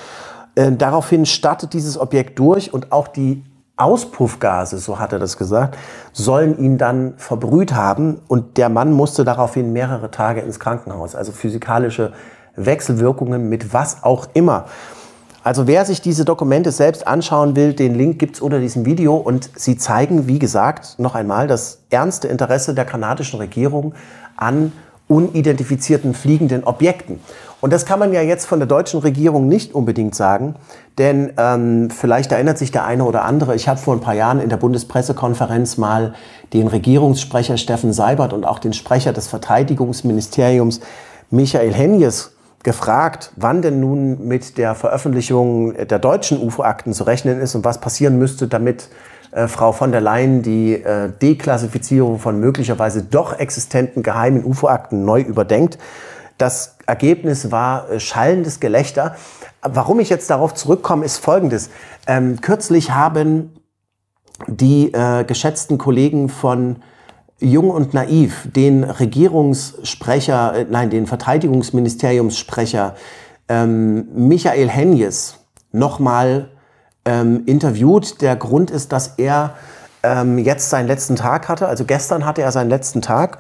Äh, 0.55 0.73
daraufhin 0.73 1.27
startet 1.27 1.75
dieses 1.75 2.01
Objekt 2.01 2.39
durch 2.39 2.73
und 2.73 2.91
auch 2.91 3.07
die 3.07 3.45
Auspuffgase, 3.77 4.79
so 4.79 4.99
hat 4.99 5.13
er 5.13 5.19
das 5.19 5.37
gesagt, 5.37 5.77
sollen 6.15 6.59
ihn 6.59 6.79
dann 6.79 7.19
verbrüht 7.19 7.75
haben 7.75 8.23
und 8.29 8.57
der 8.57 8.71
Mann 8.71 8.93
musste 8.93 9.25
daraufhin 9.27 9.75
mehrere 9.75 10.11
Tage 10.11 10.41
ins 10.41 10.59
Krankenhaus. 10.59 11.15
Also 11.15 11.33
physikalische 11.33 12.15
Wechselwirkungen 12.57 13.51
mit 13.51 13.75
was 13.75 14.05
auch 14.05 14.29
immer. 14.33 14.65
Also 15.47 15.69
wer 15.69 15.85
sich 15.85 16.01
diese 16.01 16.25
Dokumente 16.25 16.73
selbst 16.73 17.07
anschauen 17.07 17.55
will, 17.55 17.73
den 17.73 17.95
Link 17.95 18.19
gibt's 18.19 18.41
unter 18.41 18.59
diesem 18.59 18.85
Video 18.85 19.15
und 19.15 19.49
sie 19.55 19.77
zeigen, 19.77 20.27
wie 20.27 20.41
gesagt, 20.41 20.99
noch 20.99 21.15
einmal 21.15 21.47
das 21.47 21.83
ernste 21.89 22.27
Interesse 22.27 22.75
der 22.75 22.85
kanadischen 22.85 23.39
Regierung 23.39 23.95
an 24.37 24.73
unidentifizierten 25.07 26.15
fliegenden 26.15 26.65
Objekten. 26.65 27.21
Und 27.61 27.73
das 27.73 27.87
kann 27.87 28.01
man 28.01 28.13
ja 28.13 28.23
jetzt 28.23 28.45
von 28.47 28.59
der 28.59 28.67
deutschen 28.67 28.99
Regierung 28.99 29.47
nicht 29.47 29.73
unbedingt 29.73 30.17
sagen, 30.17 30.57
denn 30.99 31.33
ähm, 31.39 31.91
vielleicht 31.91 32.33
erinnert 32.33 32.59
sich 32.59 32.73
der 32.73 32.85
eine 32.85 33.05
oder 33.05 33.25
andere, 33.25 33.55
ich 33.55 33.69
habe 33.69 33.79
vor 33.79 33.95
ein 33.95 34.01
paar 34.01 34.15
Jahren 34.15 34.41
in 34.41 34.49
der 34.49 34.57
Bundespressekonferenz 34.57 35.77
mal 35.77 36.15
den 36.55 36.67
Regierungssprecher 36.67 37.57
Steffen 37.57 37.93
Seibert 37.93 38.33
und 38.33 38.45
auch 38.45 38.59
den 38.59 38.73
Sprecher 38.73 39.13
des 39.13 39.29
Verteidigungsministeriums 39.29 40.81
Michael 41.31 41.73
Henjes 41.73 42.36
gefragt, 42.67 43.31
wann 43.37 43.63
denn 43.63 43.79
nun 43.79 44.27
mit 44.27 44.59
der 44.59 44.75
Veröffentlichung 44.75 45.73
der 45.87 46.01
deutschen 46.01 46.43
UFO-Akten 46.43 46.93
zu 46.93 47.05
rechnen 47.05 47.41
ist 47.41 47.55
und 47.55 47.65
was 47.65 47.81
passieren 47.81 48.19
müsste, 48.19 48.49
damit 48.49 48.89
äh, 49.31 49.47
Frau 49.47 49.71
von 49.71 49.93
der 49.93 50.01
Leyen 50.01 50.43
die 50.43 50.73
äh, 50.75 51.09
Deklassifizierung 51.09 52.19
von 52.19 52.41
möglicherweise 52.41 53.05
doch 53.05 53.39
existenten 53.39 54.03
geheimen 54.03 54.45
UFO-Akten 54.45 55.05
neu 55.05 55.21
überdenkt. 55.21 55.79
Das 56.39 56.77
Ergebnis 56.87 57.53
war 57.53 57.89
äh, 57.89 58.01
schallendes 58.01 58.59
Gelächter. 58.59 59.15
Warum 59.63 60.01
ich 60.01 60.11
jetzt 60.11 60.29
darauf 60.29 60.53
zurückkomme, 60.53 61.05
ist 61.05 61.19
Folgendes. 61.19 61.71
Ähm, 62.09 62.41
kürzlich 62.41 62.91
haben 62.91 63.55
die 64.49 64.93
äh, 64.93 65.23
geschätzten 65.23 65.79
Kollegen 65.79 66.29
von 66.29 66.83
Jung 67.39 67.71
und 67.71 67.93
Naiv 67.93 68.49
den 68.55 68.85
Regierungssprecher, 68.85 70.55
äh, 70.55 70.67
nein, 70.69 70.91
den 70.91 71.07
Verteidigungsministeriumssprecher 71.07 72.95
ähm, 73.49 74.09
Michael 74.15 74.69
Henjes 74.69 75.39
nochmal 75.73 76.49
ähm, 77.05 77.43
interviewt. 77.47 78.21
Der 78.23 78.37
Grund 78.37 78.71
ist, 78.71 78.93
dass 78.93 79.15
er 79.19 79.55
ähm, 80.03 80.39
jetzt 80.39 80.71
seinen 80.71 80.87
letzten 80.87 81.17
Tag 81.17 81.49
hatte. 81.49 81.69
Also 81.69 81.85
gestern 81.85 82.25
hatte 82.25 82.43
er 82.43 82.53
seinen 82.53 82.71
letzten 82.71 83.03
Tag. 83.03 83.39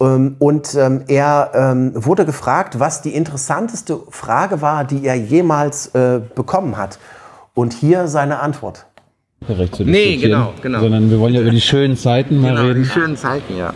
Ähm, 0.00 0.36
und 0.38 0.74
ähm, 0.74 1.04
er 1.08 1.50
ähm, 1.54 1.92
wurde 1.94 2.24
gefragt, 2.24 2.80
was 2.80 3.02
die 3.02 3.14
interessanteste 3.14 4.00
Frage 4.08 4.62
war, 4.62 4.84
die 4.84 5.04
er 5.04 5.14
jemals 5.14 5.88
äh, 5.94 6.20
bekommen 6.34 6.76
hat. 6.76 6.98
Und 7.54 7.72
hier 7.72 8.08
seine 8.08 8.40
Antwort. 8.40 8.86
Recht 9.48 9.74
zu 9.74 9.84
nee, 9.84 10.16
genau, 10.16 10.54
genau. 10.62 10.80
Sondern 10.80 11.10
wir 11.10 11.18
wollen 11.18 11.34
ja 11.34 11.40
über 11.40 11.50
die 11.50 11.60
schönen 11.60 11.96
Zeiten 11.96 12.40
mal 12.40 12.50
genau, 12.50 12.68
reden. 12.68 12.82
Die 12.82 12.88
schönen 12.88 13.16
Zeiten, 13.16 13.56
ja. 13.56 13.74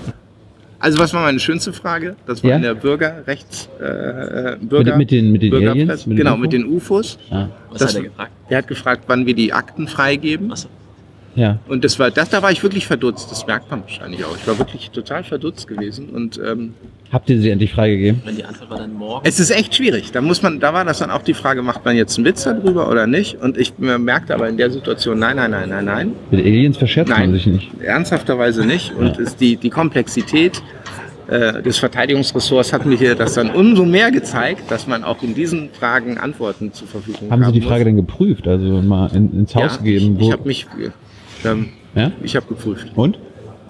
Also 0.81 0.99
was 0.99 1.13
war 1.13 1.23
meine 1.23 1.41
schönste 1.41 1.73
Frage? 1.73 2.15
Das 2.27 2.43
war 2.43 2.51
ja? 2.51 2.57
in 2.57 2.63
der 2.63 2.75
Bürgerrechts 2.75 3.69
äh, 3.81 4.57
Bürger, 4.61 4.97
mit, 4.97 4.99
mit 4.99 5.11
den 5.11 5.33
mit 5.33 5.43
den 5.43 5.55
Aliens, 5.55 6.07
mit 6.07 6.17
genau 6.17 6.37
mit 6.37 6.53
den 6.53 6.65
UFOs. 6.65 7.19
Ah. 7.31 7.49
Was 7.71 7.79
das, 7.81 7.91
hat 7.91 7.97
er 7.97 8.03
gefragt? 8.09 8.33
Er 8.49 8.59
hat 8.59 8.69
gefragt, 8.69 9.05
wann 9.09 9.27
wir 9.27 9.35
die 9.35 9.53
Akten 9.53 9.89
freigeben. 9.89 10.55
So. 10.55 10.69
Ja. 11.39 11.59
Und 11.69 11.85
das 11.85 11.99
war, 11.99 12.11
das, 12.11 12.31
da 12.31 12.43
war 12.43 12.51
ich 12.51 12.63
wirklich 12.65 12.87
verdutzt. 12.87 13.31
Das 13.31 13.47
merkt 13.47 13.71
man 13.71 13.83
wahrscheinlich 13.83 14.25
auch. 14.25 14.37
Ich 14.37 14.47
war 14.47 14.59
wirklich 14.59 14.91
total 14.91 15.23
verdutzt 15.23 15.69
gewesen. 15.69 16.09
Und, 16.09 16.41
ähm, 16.45 16.75
Habt 17.13 17.31
ihr 17.31 17.41
sie 17.41 17.51
endlich 17.51 17.73
freigegeben? 17.73 18.21
Wenn 18.25 18.37
die 18.37 18.45
Antwort 18.45 18.71
war 18.71 18.79
dann 18.79 18.93
morgen. 18.93 19.27
Es 19.27 19.39
ist 19.39 19.51
echt 19.51 19.75
schwierig. 19.75 20.11
Da 20.11 20.21
muss 20.21 20.43
man, 20.43 20.59
da 20.59 20.75
war 20.75 20.85
das 20.85 20.99
dann 20.99 21.11
auch 21.11 21.23
die 21.23 21.35
Frage, 21.35 21.63
macht 21.63 21.85
man 21.85 21.97
jetzt 21.97 22.19
einen 22.19 22.27
Witz 22.27 22.43
darüber 22.43 22.91
oder 22.91 23.07
nicht? 23.07 23.41
Und 23.41 23.57
ich 23.57 23.79
merkte 23.79 24.35
aber 24.35 24.49
in 24.49 24.57
der 24.57 24.71
Situation, 24.71 25.19
nein, 25.19 25.37
nein, 25.37 25.53
nein, 25.53 25.69
nein, 25.69 25.85
nein. 25.85 26.13
Mit 26.31 26.41
Aliens 26.41 26.77
verscherzt 26.77 27.09
nein, 27.09 27.31
man 27.31 27.33
sich 27.35 27.47
nicht. 27.47 27.71
Ernsthafterweise 27.81 28.67
nicht. 28.67 28.95
Und 28.95 29.17
ja. 29.17 29.23
ist 29.23 29.41
die, 29.41 29.57
die 29.57 29.71
Komplexität 29.71 30.61
äh, 31.29 31.63
des 31.63 31.79
Verteidigungsressorts 31.79 32.73
hat 32.73 32.85
mir 32.85 32.97
hier 32.97 33.15
das 33.15 33.35
dann 33.35 33.51
umso 33.51 33.85
mehr 33.85 34.11
gezeigt, 34.11 34.71
dass 34.71 34.87
man 34.87 35.05
auch 35.05 35.23
in 35.23 35.35
diesen 35.35 35.69
Fragen 35.71 36.19
Antworten 36.19 36.73
zur 36.73 36.89
Verfügung 36.89 37.31
hat. 37.31 37.31
Haben 37.31 37.45
Sie 37.45 37.53
die 37.53 37.61
Frage 37.61 37.81
muss. 37.81 37.85
denn 37.85 37.97
geprüft, 37.97 38.49
also 38.49 38.83
mal 38.83 39.15
in, 39.15 39.41
ins 39.41 39.55
Haus 39.55 39.77
ja, 39.77 39.83
gegeben? 39.83 40.17
Ich, 40.19 40.27
ich 40.27 40.33
habe 40.33 40.49
mich, 40.49 40.67
ähm, 41.45 41.71
ja? 41.95 42.13
ich 42.23 42.37
habe 42.37 42.47
geprüft. 42.47 42.89
Und? 42.95 43.19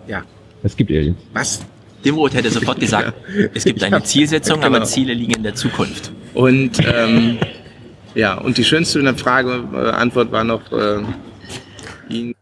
Ja. 0.06 0.22
Es 0.62 0.76
gibt 0.76 0.90
Aliens. 0.90 1.18
Was? 1.32 1.60
Dimroth 2.04 2.34
hätte 2.34 2.50
sofort 2.50 2.80
gesagt, 2.80 3.12
ja. 3.36 3.48
es 3.54 3.64
gibt 3.64 3.82
eine 3.82 4.02
Zielsetzung, 4.02 4.60
genau. 4.60 4.76
aber 4.76 4.84
Ziele 4.84 5.14
liegen 5.14 5.34
in 5.34 5.42
der 5.42 5.54
Zukunft. 5.54 6.12
Und 6.34 6.78
ähm, 6.86 7.38
ja, 8.14 8.38
und 8.38 8.56
die 8.56 8.64
schönste 8.64 9.14
Frage, 9.14 9.64
äh, 9.72 9.90
Antwort 9.90 10.32
war 10.32 10.44
noch 10.44 10.72
äh, 10.72 11.02
ihn 12.08 12.34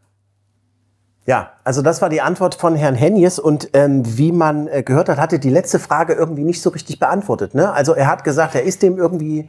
ja, 1.27 1.51
also 1.65 1.83
das 1.83 2.01
war 2.03 2.09
die 2.09 2.21
Antwort 2.21 2.55
von 2.55 2.77
Herrn 2.77 2.95
Hennies 2.95 3.41
und 3.41 3.71
ähm, 3.73 4.03
wie 4.17 4.31
man 4.31 4.69
äh, 4.69 4.85
gehört 4.85 5.09
hat, 5.09 5.19
hatte 5.19 5.41
die 5.41 5.51
letzte 5.51 5.81
Frage 5.81 6.13
irgendwie 6.13 6.45
nicht 6.45 6.63
so 6.63 6.71
richtig 6.71 7.01
beantwortet. 7.01 7.53
Ne? 7.53 7.73
Also 7.73 7.95
er 7.95 8.07
hat 8.07 8.23
gesagt, 8.23 8.55
er 8.55 8.63
ist 8.63 8.81
dem 8.83 8.97
irgendwie 8.97 9.49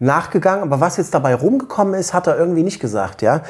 nachgegangen, 0.00 0.64
aber 0.64 0.80
was 0.80 0.96
jetzt 0.96 1.14
dabei 1.14 1.36
rumgekommen 1.36 1.94
ist, 1.94 2.12
hat 2.12 2.26
er 2.26 2.36
irgendwie 2.36 2.64
nicht 2.64 2.80
gesagt. 2.80 3.22
Ja, 3.22 3.42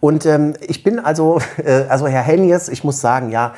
und 0.00 0.26
ähm, 0.26 0.54
ich 0.60 0.82
bin 0.82 0.98
also, 0.98 1.38
äh, 1.64 1.84
also 1.88 2.06
Herr 2.06 2.22
Hennies, 2.22 2.68
ich 2.68 2.84
muss 2.84 3.00
sagen, 3.00 3.30
ja, 3.30 3.54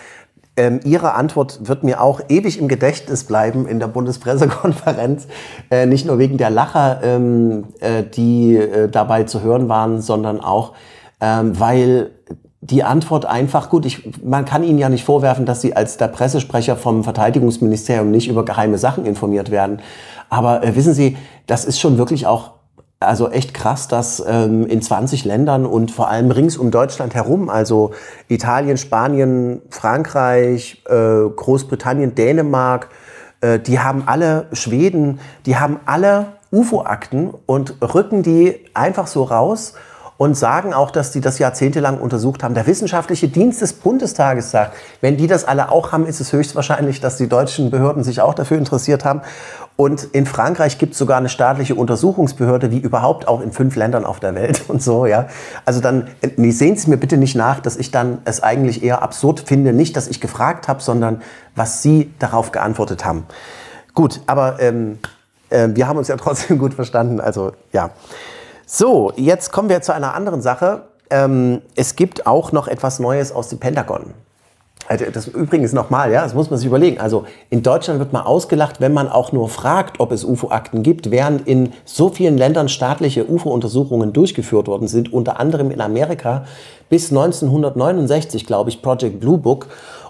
ähm, 0.58 0.80
Ihre 0.84 1.14
Antwort 1.14 1.68
wird 1.68 1.84
mir 1.84 2.02
auch 2.02 2.20
ewig 2.28 2.58
im 2.58 2.66
Gedächtnis 2.66 3.24
bleiben 3.24 3.66
in 3.68 3.78
der 3.78 3.86
Bundespressekonferenz. 3.86 5.28
Äh, 5.70 5.86
nicht 5.86 6.04
nur 6.04 6.18
wegen 6.18 6.36
der 6.36 6.50
Lacher, 6.50 7.00
ähm, 7.04 7.66
äh, 7.78 8.02
die 8.02 8.56
äh, 8.56 8.88
dabei 8.88 9.22
zu 9.22 9.42
hören 9.42 9.68
waren, 9.68 10.00
sondern 10.00 10.40
auch, 10.40 10.72
ähm, 11.20 11.58
weil 11.60 12.10
die 12.60 12.82
Antwort 12.82 13.24
einfach, 13.24 13.70
gut, 13.70 13.86
ich, 13.86 14.10
man 14.24 14.44
kann 14.44 14.64
Ihnen 14.64 14.78
ja 14.78 14.88
nicht 14.88 15.04
vorwerfen, 15.04 15.46
dass 15.46 15.60
Sie 15.60 15.76
als 15.76 15.96
der 15.96 16.08
Pressesprecher 16.08 16.74
vom 16.76 17.04
Verteidigungsministerium 17.04 18.10
nicht 18.10 18.28
über 18.28 18.44
geheime 18.44 18.78
Sachen 18.78 19.06
informiert 19.06 19.52
werden. 19.52 19.80
Aber 20.28 20.64
äh, 20.64 20.74
wissen 20.74 20.92
Sie, 20.92 21.16
das 21.46 21.64
ist 21.64 21.78
schon 21.78 21.98
wirklich 21.98 22.26
auch 22.26 22.57
also 23.00 23.30
echt 23.30 23.54
krass, 23.54 23.86
dass 23.86 24.22
ähm, 24.26 24.66
in 24.66 24.82
20 24.82 25.24
Ländern 25.24 25.66
und 25.66 25.90
vor 25.90 26.08
allem 26.08 26.30
rings 26.30 26.56
um 26.56 26.70
Deutschland 26.70 27.14
herum, 27.14 27.48
also 27.48 27.92
Italien, 28.28 28.76
Spanien, 28.76 29.62
Frankreich, 29.70 30.82
äh, 30.88 31.28
Großbritannien, 31.28 32.16
Dänemark, 32.16 32.88
äh, 33.40 33.60
die 33.60 33.78
haben 33.78 34.04
alle 34.06 34.46
Schweden, 34.52 35.20
die 35.46 35.56
haben 35.56 35.78
alle 35.86 36.26
UFO-Akten 36.50 37.30
und 37.46 37.76
rücken 37.82 38.22
die 38.22 38.66
einfach 38.74 39.06
so 39.06 39.22
raus 39.22 39.74
und 40.16 40.36
sagen 40.36 40.74
auch, 40.74 40.90
dass 40.90 41.12
die 41.12 41.20
das 41.20 41.38
jahrzehntelang 41.38 41.98
untersucht 42.00 42.42
haben. 42.42 42.54
Der 42.54 42.66
wissenschaftliche 42.66 43.28
Dienst 43.28 43.62
des 43.62 43.72
Bundestages 43.72 44.50
sagt, 44.50 44.74
wenn 45.00 45.16
die 45.16 45.28
das 45.28 45.44
alle 45.44 45.70
auch 45.70 45.92
haben, 45.92 46.06
ist 46.06 46.20
es 46.20 46.32
höchstwahrscheinlich, 46.32 47.00
dass 47.00 47.16
die 47.16 47.28
deutschen 47.28 47.70
Behörden 47.70 48.02
sich 48.02 48.20
auch 48.20 48.34
dafür 48.34 48.58
interessiert 48.58 49.04
haben. 49.04 49.22
Und 49.80 50.02
in 50.02 50.26
Frankreich 50.26 50.78
gibt 50.78 50.94
es 50.94 50.98
sogar 50.98 51.18
eine 51.18 51.28
staatliche 51.28 51.76
Untersuchungsbehörde, 51.76 52.72
wie 52.72 52.78
überhaupt 52.78 53.28
auch 53.28 53.40
in 53.40 53.52
fünf 53.52 53.76
Ländern 53.76 54.04
auf 54.04 54.18
der 54.18 54.34
Welt 54.34 54.64
und 54.68 54.82
so, 54.82 55.06
ja. 55.06 55.28
Also 55.64 55.80
dann, 55.80 56.08
nee, 56.36 56.50
sehen 56.50 56.74
Sie 56.76 56.90
mir 56.90 56.96
bitte 56.96 57.16
nicht 57.16 57.36
nach, 57.36 57.60
dass 57.60 57.76
ich 57.76 57.92
dann 57.92 58.18
es 58.24 58.42
eigentlich 58.42 58.82
eher 58.82 59.02
absurd 59.02 59.38
finde, 59.46 59.72
nicht, 59.72 59.96
dass 59.96 60.08
ich 60.08 60.20
gefragt 60.20 60.66
habe, 60.66 60.82
sondern 60.82 61.22
was 61.54 61.80
Sie 61.80 62.12
darauf 62.18 62.50
geantwortet 62.50 63.04
haben. 63.04 63.24
Gut, 63.94 64.20
aber 64.26 64.58
ähm, 64.58 64.98
äh, 65.48 65.68
wir 65.70 65.86
haben 65.86 65.96
uns 65.96 66.08
ja 66.08 66.16
trotzdem 66.20 66.58
gut 66.58 66.74
verstanden, 66.74 67.20
also 67.20 67.52
ja. 67.72 67.90
So, 68.66 69.12
jetzt 69.14 69.52
kommen 69.52 69.68
wir 69.68 69.80
zu 69.80 69.94
einer 69.94 70.12
anderen 70.12 70.42
Sache. 70.42 70.86
Ähm, 71.08 71.62
es 71.76 71.94
gibt 71.94 72.26
auch 72.26 72.50
noch 72.50 72.66
etwas 72.66 72.98
Neues 72.98 73.30
aus 73.30 73.48
dem 73.48 73.60
Pentagon. 73.60 74.12
Also 74.88 75.04
das 75.12 75.28
übrigens 75.28 75.74
nochmal, 75.74 76.10
ja, 76.10 76.22
das 76.22 76.32
muss 76.32 76.48
man 76.48 76.58
sich 76.58 76.66
überlegen. 76.66 76.98
Also 76.98 77.24
in 77.50 77.62
Deutschland 77.62 77.98
wird 77.98 78.14
man 78.14 78.22
ausgelacht, 78.22 78.80
wenn 78.80 78.94
man 78.94 79.06
auch 79.06 79.32
nur 79.32 79.50
fragt, 79.50 80.00
ob 80.00 80.12
es 80.12 80.24
UFO-Akten 80.24 80.82
gibt, 80.82 81.10
während 81.10 81.46
in 81.46 81.72
so 81.84 82.08
vielen 82.08 82.38
Ländern 82.38 82.70
staatliche 82.70 83.30
UFO-Untersuchungen 83.30 84.14
durchgeführt 84.14 84.66
worden 84.66 84.88
sind, 84.88 85.12
unter 85.12 85.38
anderem 85.38 85.70
in 85.70 85.82
Amerika 85.82 86.46
bis 86.88 87.10
1969, 87.10 88.46
glaube 88.46 88.70
ich, 88.70 88.80
Project 88.80 89.20
Blue 89.20 89.36
Book. 89.36 89.66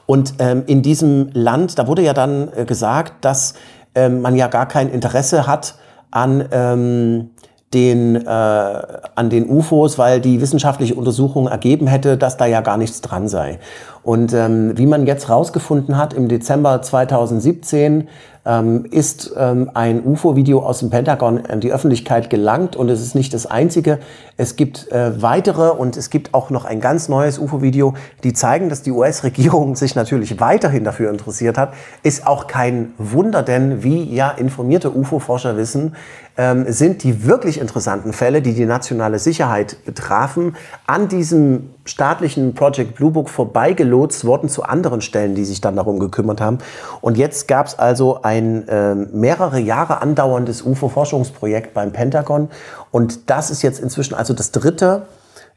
Und 0.06 0.34
ähm, 0.38 0.62
in 0.66 0.82
diesem 0.82 1.30
Land, 1.32 1.76
da 1.78 1.88
wurde 1.88 2.02
ja 2.02 2.14
dann 2.14 2.48
äh, 2.54 2.64
gesagt, 2.64 3.24
dass 3.24 3.54
ähm, 3.96 4.20
man 4.20 4.36
ja 4.36 4.46
gar 4.46 4.66
kein 4.66 4.90
Interesse 4.90 5.48
hat 5.48 5.74
an 6.12 6.48
ähm, 6.52 7.30
den, 7.74 8.16
äh, 8.16 8.28
an 8.28 9.28
den 9.30 9.48
UFOs, 9.48 9.98
weil 9.98 10.20
die 10.20 10.40
wissenschaftliche 10.40 10.94
Untersuchung 10.94 11.48
ergeben 11.48 11.86
hätte, 11.86 12.16
dass 12.16 12.36
da 12.36 12.46
ja 12.46 12.62
gar 12.62 12.78
nichts 12.78 13.02
dran 13.02 13.28
sei. 13.28 13.58
Und 14.02 14.32
ähm, 14.32 14.72
wie 14.76 14.86
man 14.86 15.06
jetzt 15.06 15.28
rausgefunden 15.28 15.98
hat, 15.98 16.14
im 16.14 16.28
Dezember 16.28 16.80
2017 16.80 18.08
ähm, 18.48 18.86
ist 18.90 19.32
ähm, 19.36 19.70
ein 19.74 20.02
UFO-Video 20.04 20.60
aus 20.60 20.80
dem 20.80 20.88
Pentagon 20.88 21.36
in 21.36 21.60
die 21.60 21.70
Öffentlichkeit 21.70 22.30
gelangt 22.30 22.74
und 22.74 22.88
es 22.88 23.02
ist 23.02 23.14
nicht 23.14 23.34
das 23.34 23.44
einzige. 23.46 23.98
Es 24.38 24.56
gibt 24.56 24.90
äh, 24.90 25.20
weitere 25.22 25.70
und 25.70 25.96
es 25.98 26.08
gibt 26.08 26.32
auch 26.32 26.48
noch 26.48 26.64
ein 26.64 26.80
ganz 26.80 27.08
neues 27.08 27.38
UFO-Video, 27.38 27.94
die 28.24 28.32
zeigen, 28.32 28.70
dass 28.70 28.82
die 28.82 28.90
US-Regierung 28.90 29.76
sich 29.76 29.94
natürlich 29.94 30.40
weiterhin 30.40 30.82
dafür 30.82 31.10
interessiert 31.10 31.58
hat. 31.58 31.74
Ist 32.02 32.26
auch 32.26 32.46
kein 32.46 32.94
Wunder, 32.96 33.42
denn 33.42 33.84
wie 33.84 34.02
ja 34.14 34.30
informierte 34.30 34.96
UFO-Forscher 34.96 35.58
wissen, 35.58 35.94
ähm, 36.38 36.64
sind 36.72 37.02
die 37.02 37.26
wirklich 37.26 37.60
interessanten 37.60 38.12
Fälle, 38.12 38.40
die 38.40 38.54
die 38.54 38.64
nationale 38.64 39.18
Sicherheit 39.18 39.84
betrafen, 39.84 40.56
an 40.86 41.08
diesem 41.08 41.70
staatlichen 41.84 42.54
Project 42.54 42.94
Blue 42.94 43.10
Book 43.10 43.28
vorbeigelotst 43.28 44.24
worden 44.24 44.48
zu 44.48 44.62
anderen 44.62 45.00
Stellen, 45.00 45.34
die 45.34 45.44
sich 45.44 45.60
dann 45.60 45.74
darum 45.74 45.98
gekümmert 45.98 46.40
haben. 46.40 46.58
Und 47.00 47.18
jetzt 47.18 47.48
gab 47.48 47.66
es 47.66 47.78
also 47.78 48.22
ein 48.22 48.37
äh, 48.38 48.94
mehrere 48.94 49.58
Jahre 49.58 50.00
andauerndes 50.02 50.62
UFO-Forschungsprojekt 50.62 51.74
beim 51.74 51.92
Pentagon. 51.92 52.48
Und 52.90 53.30
das 53.30 53.50
ist 53.50 53.62
jetzt 53.62 53.80
inzwischen 53.80 54.14
also 54.14 54.34
das 54.34 54.50
dritte 54.52 55.02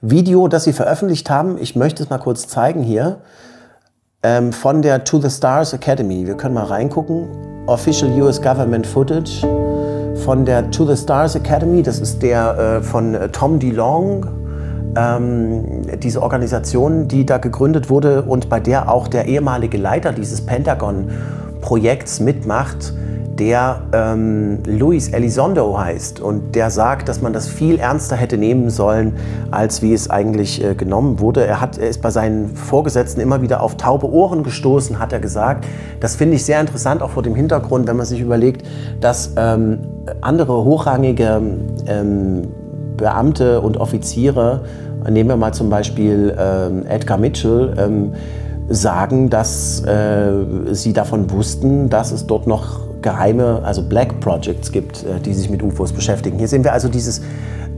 Video, 0.02 0.48
das 0.48 0.64
sie 0.64 0.74
veröffentlicht 0.74 1.30
haben. 1.30 1.58
Ich 1.60 1.76
möchte 1.76 2.04
es 2.04 2.10
mal 2.10 2.18
kurz 2.18 2.48
zeigen 2.48 2.84
hier. 2.84 3.18
Ähm, 4.24 4.54
von 4.54 4.82
der 4.82 5.04
To 5.04 5.20
the 5.20 5.30
Stars 5.30 5.74
Academy. 5.74 6.28
Wir 6.28 6.36
können 6.36 6.54
mal 6.54 6.66
reingucken. 6.66 7.28
Official 7.68 8.12
US 8.22 8.42
Government 8.42 8.86
Footage 8.86 9.46
von 10.24 10.46
der 10.46 10.70
To 10.72 10.86
the 10.86 10.96
Stars 10.96 11.36
Academy. 11.36 11.84
Das 11.84 12.00
ist 12.00 12.22
der 12.22 12.58
äh, 12.58 12.84
von 12.84 13.16
äh, 13.16 13.30
Tom 13.30 13.60
DeLong, 13.60 14.28
ähm, 14.96 15.82
diese 16.00 16.22
Organisation, 16.22 17.08
die 17.08 17.26
da 17.26 17.38
gegründet 17.38 17.90
wurde 17.90 18.24
und 18.24 18.50
bei 18.50 18.60
der 18.60 18.92
auch 18.92 19.08
der 19.08 19.26
ehemalige 19.26 19.78
Leiter 19.78 20.12
dieses 20.12 20.46
Pentagon-Projekts 21.62 22.20
mitmacht, 22.20 22.94
der 23.40 23.84
ähm, 23.94 24.60
Luis 24.66 25.10
Elizondo 25.10 25.80
heißt 25.80 26.20
und 26.20 26.54
der 26.54 26.70
sagt, 26.70 27.08
dass 27.08 27.22
man 27.22 27.34
das 27.34 27.48
viel 27.48 27.80
ernster 27.80 28.16
hätte 28.16 28.38
nehmen 28.38 28.70
sollen, 28.70 29.14
als 29.50 29.82
wie 29.82 29.94
es 29.94 30.10
eigentlich 30.10 30.64
äh, 30.64 30.76
genommen 30.76 31.20
wurde. 31.20 31.46
Er, 31.46 31.62
hat, 31.62 31.78
er 31.78 31.88
ist 31.88 32.02
bei 32.02 32.12
seinen 32.12 32.56
Vorgesetzten 32.56 33.22
immer 33.22 33.42
wieder 33.42 33.62
auf 33.62 33.78
taube 33.78 34.12
Ohren 34.12 34.44
gestoßen, 34.44 35.00
hat 35.00 35.14
er 35.14 35.20
gesagt. 35.20 35.66
Das 36.00 36.16
finde 36.16 36.36
ich 36.36 36.46
sehr 36.46 36.60
interessant, 36.60 37.02
auch 37.02 37.12
vor 37.12 37.24
dem 37.24 37.34
Hintergrund, 37.34 37.88
wenn 37.88 37.98
man 37.98 38.06
sich 38.06 38.20
überlegt, 38.20 38.66
dass 39.00 39.32
ähm, 39.38 39.80
andere 40.20 40.64
hochrangige 40.66 41.42
ähm, 41.88 42.48
Beamte 42.98 43.62
und 43.62 43.78
Offiziere, 43.78 44.62
nehmen 45.10 45.30
wir 45.30 45.38
mal 45.38 45.54
zum 45.54 45.70
Beispiel 45.70 46.36
ähm, 46.38 46.86
Edgar 46.86 47.18
Mitchell, 47.18 47.74
ähm, 47.80 48.14
sagen, 48.72 49.30
dass 49.30 49.84
äh, 49.86 50.32
sie 50.72 50.94
davon 50.94 51.30
wussten, 51.32 51.90
dass 51.90 52.12
es 52.12 52.26
dort 52.28 52.48
noch 52.48 52.80
geheime, 53.02 53.62
also 53.64 53.84
Black 53.84 54.20
Projects 54.20 54.72
gibt, 54.72 55.04
äh, 55.04 55.20
die 55.20 55.34
sich 55.34 55.50
mit 55.50 55.64
UFOs 55.64 55.92
beschäftigen. 55.92 56.38
Hier 56.38 56.48
sehen 56.48 56.64
wir 56.64 56.74
also 56.74 56.88
dieses, 56.88 57.22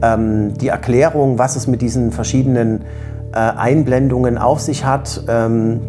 ähm, 0.02 0.54
die 0.58 0.68
Erklärung, 0.68 1.38
was 1.38 1.56
es 1.56 1.66
mit 1.66 1.82
diesen 1.82 2.12
verschiedenen 2.12 2.82
äh, 3.32 3.38
Einblendungen 3.38 4.38
auf 4.38 4.60
sich 4.60 4.84
hat, 4.84 5.22
ähm, 5.28 5.80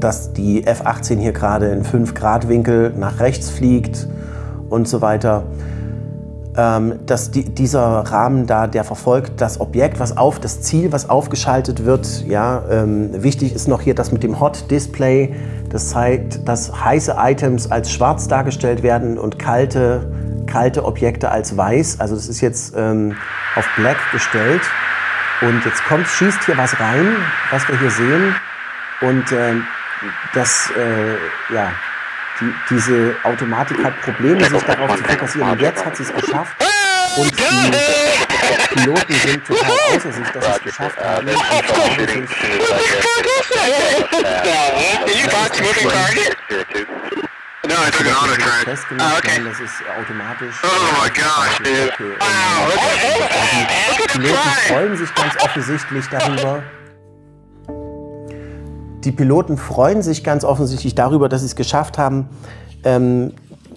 dass 0.00 0.32
die 0.32 0.66
F-18 0.66 1.18
hier 1.18 1.32
gerade 1.32 1.68
in 1.68 1.84
5 1.84 2.14
Grad 2.14 2.48
Winkel 2.48 2.92
nach 2.96 3.20
rechts 3.20 3.50
fliegt 3.50 4.08
und 4.68 4.88
so 4.88 5.00
weiter 5.00 5.44
dass 6.54 7.30
die, 7.30 7.44
dieser 7.44 7.80
Rahmen 7.80 8.46
da, 8.46 8.66
der 8.66 8.84
verfolgt 8.84 9.40
das 9.40 9.58
Objekt, 9.60 9.98
was 10.00 10.16
auf, 10.16 10.38
das 10.38 10.60
Ziel, 10.60 10.92
was 10.92 11.08
aufgeschaltet 11.08 11.86
wird. 11.86 12.24
Ja, 12.26 12.62
ähm, 12.70 13.22
wichtig 13.22 13.54
ist 13.54 13.68
noch 13.68 13.80
hier 13.80 13.94
das 13.94 14.12
mit 14.12 14.22
dem 14.22 14.38
Hot 14.38 14.70
Display. 14.70 15.34
Das 15.70 15.88
zeigt, 15.88 16.46
dass 16.46 16.84
heiße 16.84 17.16
Items 17.18 17.70
als 17.70 17.90
schwarz 17.90 18.28
dargestellt 18.28 18.82
werden 18.82 19.18
und 19.18 19.38
kalte, 19.38 20.12
kalte 20.46 20.84
Objekte 20.84 21.30
als 21.30 21.56
weiß. 21.56 22.00
Also 22.00 22.16
das 22.16 22.28
ist 22.28 22.42
jetzt 22.42 22.74
ähm, 22.76 23.14
auf 23.56 23.66
Black 23.76 23.96
gestellt. 24.12 24.62
Und 25.40 25.64
jetzt 25.64 25.82
kommt, 25.86 26.06
schießt 26.06 26.44
hier 26.44 26.58
was 26.58 26.78
rein, 26.78 27.16
was 27.50 27.66
wir 27.66 27.78
hier 27.78 27.90
sehen. 27.90 28.34
Und 29.00 29.32
äh, 29.32 29.54
das, 30.34 30.70
äh, 30.76 31.54
ja, 31.54 31.72
die, 32.42 32.74
diese 32.74 33.14
Automatik 33.24 33.82
hat 33.84 34.00
Probleme, 34.00 34.44
sich 34.44 34.62
darauf 34.62 34.96
zu 34.96 35.04
fokussieren. 35.04 35.50
Und 35.50 35.60
jetzt 35.60 35.84
hat 35.84 35.94
sie 35.96 36.02
es 36.02 36.12
geschafft. 36.12 36.56
Und 37.16 37.32
die 37.38 37.70
Piloten 38.74 39.14
sind 39.14 39.46
total 39.46 39.70
außer 39.94 40.12
sich, 40.12 40.26
dass 40.28 40.44
sie 40.44 40.50
es 40.50 40.62
geschafft 40.62 40.98
haben. 40.98 41.28
Und 41.28 41.36
No, 47.64 47.76
I 47.76 47.90
took 47.90 48.06
an 48.06 48.12
auto 48.12 48.34
track. 48.34 48.66
Oh, 48.66 48.72
okay. 49.18 49.40
Das 49.44 49.60
ist 49.60 49.74
automatisch. 49.96 50.56
Oh 50.64 50.68
my 51.00 51.08
gosh, 51.10 51.58
dude. 51.58 51.92
Wow, 52.18 52.66
look 52.66 52.82
at, 52.82 52.96
Die 54.14 54.18
Piloten 54.18 54.50
freuen 54.66 54.96
sich 54.96 55.14
ganz 55.14 55.36
offensichtlich 55.40 56.04
darüber, 56.10 56.64
die 59.04 59.12
Piloten 59.12 59.56
freuen 59.56 60.02
sich 60.02 60.24
ganz 60.24 60.44
offensichtlich 60.44 60.94
darüber, 60.94 61.28
dass 61.28 61.40
sie 61.40 61.46
es 61.46 61.56
geschafft 61.56 61.98
haben, 61.98 62.28
ähm, 62.84 63.32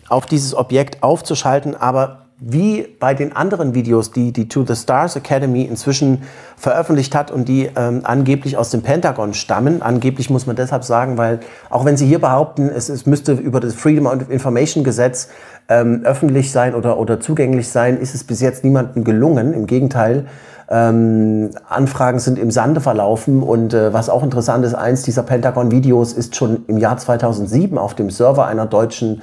auf 0.07 0.25
dieses 0.25 0.55
Objekt 0.55 1.03
aufzuschalten. 1.03 1.75
Aber 1.75 2.24
wie 2.37 2.85
bei 2.99 3.13
den 3.13 3.33
anderen 3.33 3.73
Videos, 3.73 4.11
die 4.11 4.33
die 4.33 4.49
To 4.49 4.65
the 4.65 4.75
Stars 4.75 5.15
Academy 5.15 5.63
inzwischen 5.63 6.23
veröffentlicht 6.57 7.15
hat 7.15 7.31
und 7.31 7.47
die 7.47 7.69
ähm, 7.75 8.01
angeblich 8.03 8.57
aus 8.57 8.71
dem 8.71 8.81
Pentagon 8.81 9.33
stammen, 9.33 9.81
angeblich 9.81 10.29
muss 10.29 10.45
man 10.45 10.57
deshalb 10.57 10.83
sagen, 10.83 11.17
weil 11.17 11.39
auch 11.69 11.85
wenn 11.85 11.95
sie 11.95 12.05
hier 12.05 12.19
behaupten, 12.19 12.69
es, 12.69 12.89
es 12.89 13.05
müsste 13.05 13.33
über 13.33 13.61
das 13.61 13.73
Freedom 13.73 14.05
of 14.05 14.29
Information 14.29 14.83
Gesetz 14.83 15.29
ähm, 15.69 16.01
öffentlich 16.03 16.51
sein 16.51 16.75
oder, 16.75 16.99
oder 16.99 17.21
zugänglich 17.21 17.69
sein, 17.69 17.97
ist 17.97 18.13
es 18.13 18.25
bis 18.25 18.41
jetzt 18.41 18.65
niemandem 18.65 19.05
gelungen. 19.05 19.53
Im 19.53 19.65
Gegenteil, 19.65 20.25
ähm, 20.69 21.51
Anfragen 21.69 22.19
sind 22.19 22.37
im 22.37 22.51
Sande 22.51 22.81
verlaufen 22.81 23.43
und 23.43 23.73
äh, 23.73 23.93
was 23.93 24.09
auch 24.09 24.23
interessant 24.23 24.65
ist, 24.65 24.73
eins 24.73 25.03
dieser 25.03 25.23
Pentagon-Videos 25.23 26.11
ist 26.11 26.35
schon 26.35 26.65
im 26.67 26.79
Jahr 26.79 26.97
2007 26.97 27.77
auf 27.77 27.93
dem 27.93 28.09
Server 28.09 28.45
einer 28.45 28.65
deutschen 28.65 29.21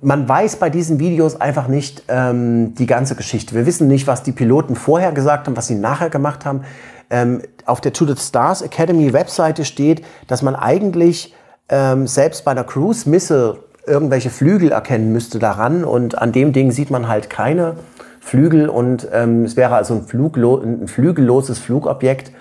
man 0.00 0.28
weiß 0.28 0.56
bei 0.56 0.70
diesen 0.70 0.98
Videos 0.98 1.40
einfach 1.40 1.68
nicht 1.68 2.04
ähm, 2.08 2.74
die 2.74 2.86
ganze 2.86 3.14
Geschichte. 3.14 3.54
Wir 3.54 3.66
wissen 3.66 3.88
nicht, 3.88 4.06
was 4.06 4.22
die 4.22 4.32
Piloten 4.32 4.76
vorher 4.76 5.12
gesagt 5.12 5.46
haben, 5.46 5.56
was 5.56 5.66
sie 5.66 5.74
nachher 5.74 6.10
gemacht 6.10 6.44
haben. 6.44 6.62
Ähm, 7.08 7.42
auf 7.64 7.80
der 7.80 7.92
To 7.92 8.06
the 8.06 8.16
Stars 8.16 8.62
Academy 8.62 9.12
Webseite 9.12 9.64
steht, 9.64 10.04
dass 10.26 10.42
man 10.42 10.54
eigentlich 10.54 11.34
ähm, 11.68 12.06
selbst 12.06 12.44
bei 12.44 12.50
einer 12.50 12.64
Cruise 12.64 13.08
Missile 13.08 13.58
irgendwelche 13.86 14.30
Flügel 14.30 14.72
erkennen 14.72 15.12
müsste 15.12 15.38
daran 15.38 15.84
und 15.84 16.18
an 16.18 16.32
dem 16.32 16.52
Ding 16.52 16.72
sieht 16.72 16.90
man 16.90 17.08
halt 17.08 17.30
keine 17.30 17.76
Flügel 18.20 18.68
und 18.68 19.08
ähm, 19.12 19.44
es 19.44 19.56
wäre 19.56 19.76
also 19.76 19.94
ein, 19.94 20.02
Fluglo 20.02 20.60
ein 20.60 20.88
flügelloses 20.88 21.58
Flugobjekt. 21.60 22.32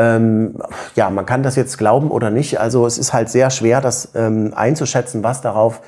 Ähm, 0.00 0.54
ja, 0.96 1.10
man 1.10 1.26
kann 1.26 1.42
das 1.42 1.56
jetzt 1.56 1.76
glauben 1.76 2.10
oder 2.10 2.30
nicht. 2.30 2.58
Also 2.58 2.86
es 2.86 2.96
ist 2.96 3.12
halt 3.12 3.28
sehr 3.28 3.50
schwer, 3.50 3.82
das 3.82 4.12
ähm, 4.14 4.52
einzuschätzen, 4.56 5.22
was 5.22 5.42
darauf 5.42 5.82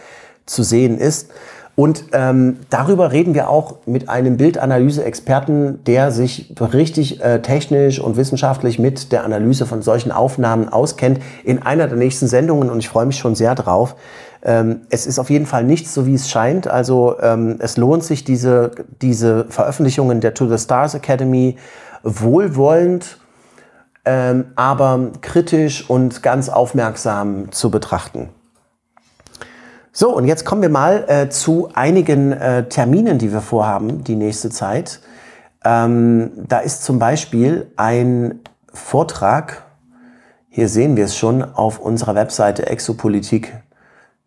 zu 0.44 0.62
sehen 0.62 0.98
ist. 0.98 1.31
Und 1.75 2.05
ähm, 2.12 2.59
darüber 2.68 3.12
reden 3.12 3.33
wir 3.33 3.48
auch 3.48 3.77
mit 3.87 4.11
einem 4.11 4.37
Bildanalyse-Experten, 4.37 5.83
der 5.85 6.11
sich 6.11 6.55
richtig 6.61 7.22
äh, 7.22 7.40
technisch 7.40 7.98
und 7.98 8.18
wissenschaftlich 8.18 8.79
mit 8.79 9.11
der 9.12 9.25
Analyse 9.25 9.64
von 9.64 9.81
solchen 9.81 10.12
Aufnahmen 10.12 10.68
auskennt, 10.68 11.20
in 11.44 11.62
einer 11.62 11.88
der 11.88 11.96
nächsten 11.96 12.27
Sendungen. 12.27 12.68
Und 12.68 12.81
ich 12.81 12.90
freue 12.90 13.07
mich 13.07 13.16
schon 13.16 13.35
sehr 13.35 13.55
drauf. 13.55 13.96
Ähm, 14.44 14.83
es 14.90 15.07
ist 15.07 15.18
auf 15.18 15.31
jeden 15.31 15.46
Fall 15.46 15.64
nichts 15.64 15.94
so, 15.94 16.05
wie 16.05 16.14
es 16.14 16.29
scheint. 16.29 16.68
Also 16.68 17.16
ähm, 17.22 17.57
es 17.61 17.79
lohnt 17.79 18.05
sich, 18.05 18.25
diese, 18.25 18.72
diese 19.01 19.46
Veröffentlichungen 19.48 20.20
der 20.20 20.35
To 20.35 20.46
the 20.46 20.59
Stars 20.59 20.94
Academy 20.94 21.57
wohlwollend, 22.03 23.16
ähm, 24.04 24.52
aber 24.56 25.12
kritisch 25.20 25.88
und 25.88 26.22
ganz 26.22 26.48
aufmerksam 26.48 27.52
zu 27.52 27.70
betrachten. 27.70 28.28
So, 29.92 30.16
und 30.16 30.24
jetzt 30.24 30.44
kommen 30.44 30.62
wir 30.62 30.70
mal 30.70 31.04
äh, 31.06 31.28
zu 31.28 31.68
einigen 31.74 32.32
äh, 32.32 32.66
Terminen, 32.68 33.18
die 33.18 33.30
wir 33.30 33.42
vorhaben, 33.42 34.02
die 34.04 34.16
nächste 34.16 34.48
Zeit. 34.48 35.00
Ähm, 35.64 36.30
da 36.48 36.60
ist 36.60 36.82
zum 36.82 36.98
Beispiel 36.98 37.70
ein 37.76 38.40
Vortrag, 38.72 39.64
hier 40.48 40.68
sehen 40.68 40.96
wir 40.96 41.04
es 41.04 41.16
schon, 41.16 41.42
auf 41.42 41.78
unserer 41.78 42.14
Webseite 42.14 42.66
Exopolitik 42.66 43.52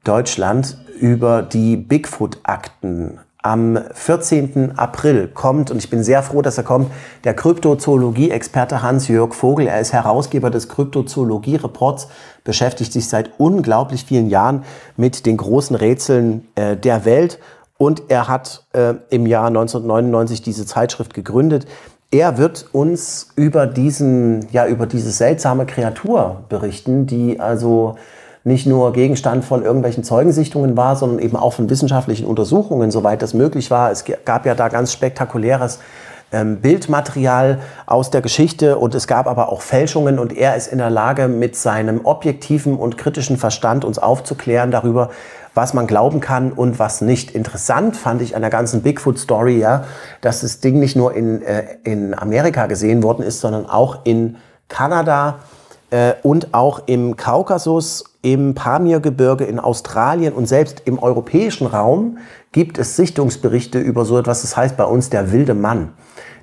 Deutschland 0.04 0.78
über 1.00 1.42
die 1.42 1.78
Bigfoot-Akten 1.78 3.20
am 3.46 3.78
14. 3.94 4.74
April 4.76 5.28
kommt, 5.28 5.70
und 5.70 5.78
ich 5.78 5.92
bin 5.92 6.04
sehr 6.04 6.24
froh, 6.24 6.42
dass 6.42 6.58
er 6.58 6.64
kommt, 6.64 6.92
der 7.24 7.36
Kryptozoologie-Experte 7.36 8.82
Hans-Jörg 8.82 9.36
Vogel. 9.36 9.68
Er 9.68 9.80
ist 9.80 9.94
Herausgeber 9.94 10.50
des 10.50 10.68
Kryptozoologie-Reports, 10.68 12.08
beschäftigt 12.44 12.92
sich 12.92 13.08
seit 13.08 13.32
unglaublich 13.38 14.04
vielen 14.04 14.30
Jahren 14.30 14.64
mit 14.98 15.28
den 15.28 15.38
großen 15.38 15.76
Rätseln 15.76 16.48
äh, 16.56 16.76
der 16.76 17.06
Welt. 17.06 17.38
Und 17.78 18.04
er 18.08 18.28
hat 18.28 18.66
äh, 18.74 18.96
im 19.12 19.28
Jahr 19.28 19.48
1999 19.48 20.42
diese 20.42 20.66
Zeitschrift 20.66 21.14
gegründet. 21.14 21.68
Er 22.10 22.40
wird 22.40 22.66
uns 22.72 23.30
über 23.36 23.68
diesen, 23.68 24.48
ja, 24.52 24.66
über 24.66 24.88
diese 24.88 25.12
seltsame 25.12 25.68
Kreatur 25.68 26.46
berichten, 26.50 27.06
die 27.06 27.40
also 27.40 27.96
nicht 28.46 28.68
nur 28.68 28.94
Gegenstand 28.94 29.44
von 29.44 29.64
irgendwelchen 29.64 30.04
Zeugensichtungen 30.04 30.78
war, 30.78 30.96
sondern 30.96 31.20
eben 31.20 31.36
auch 31.36 31.54
von 31.54 31.70
wissenschaftlichen 31.70 32.28
Untersuchungen, 32.28 32.92
soweit 32.92 33.24
das 33.24 33.34
möglich 33.34 33.72
war. 33.72 33.92
Es 33.92 34.06
gab 34.24 34.46
ja 34.46 34.54
da 34.54 34.70
ganz 34.70 34.94
spektakuläres 34.94 35.80
ähm, 36.32 36.62
Bildmaterial 36.62 37.60
aus 37.88 38.12
der 38.12 38.22
Geschichte 38.22 38.78
und 38.78 38.94
es 38.94 39.08
gab 39.08 39.26
aber 39.26 39.50
auch 39.50 39.62
Fälschungen 39.62 40.20
und 40.20 40.32
er 40.32 40.56
ist 40.56 40.68
in 40.68 40.78
der 40.78 40.92
Lage, 40.92 41.28
mit 41.28 41.56
seinem 41.56 42.06
objektiven 42.06 42.78
und 42.78 43.00
kritischen 43.00 43.38
Verstand 43.38 43.84
uns 43.84 43.98
aufzuklären 43.98 44.70
darüber, 44.70 45.10
was 45.56 45.74
man 45.74 45.88
glauben 45.88 46.20
kann 46.20 46.52
und 46.52 46.78
was 46.78 47.02
nicht. 47.02 47.32
Interessant 47.32 47.98
fand 47.98 48.22
ich 48.22 48.36
an 48.36 48.44
der 48.44 48.52
ganzen 48.52 48.84
Bigfoot-Story, 48.84 49.58
ja, 49.58 49.86
dass 50.22 50.42
das 50.42 50.60
Ding 50.60 50.80
nicht 50.80 50.96
nur 50.96 51.16
in, 51.16 51.42
äh, 51.42 51.64
in 51.84 52.16
Amerika 52.16 52.68
gesehen 52.68 53.02
worden 53.02 53.24
ist, 53.24 53.40
sondern 53.40 53.66
auch 53.68 54.00
in 54.04 54.38
Kanada 54.68 55.40
und 56.24 56.54
auch 56.54 56.82
im 56.88 57.16
Kaukasus 57.16 58.06
im 58.22 58.56
Pamirgebirge 58.56 59.44
in 59.46 59.60
Australien 59.60 60.34
und 60.34 60.48
selbst 60.48 60.82
im 60.86 60.98
europäischen 60.98 61.68
Raum 61.68 62.18
gibt 62.52 62.80
es 62.80 62.96
Sichtungsberichte 62.96 63.78
über 63.78 64.04
so 64.04 64.18
etwas, 64.18 64.42
das 64.42 64.58
heißt 64.58 64.78
bei 64.78 64.86
uns 64.86 65.12
der 65.12 65.32
wilde 65.32 65.54
Mann. 65.54 65.94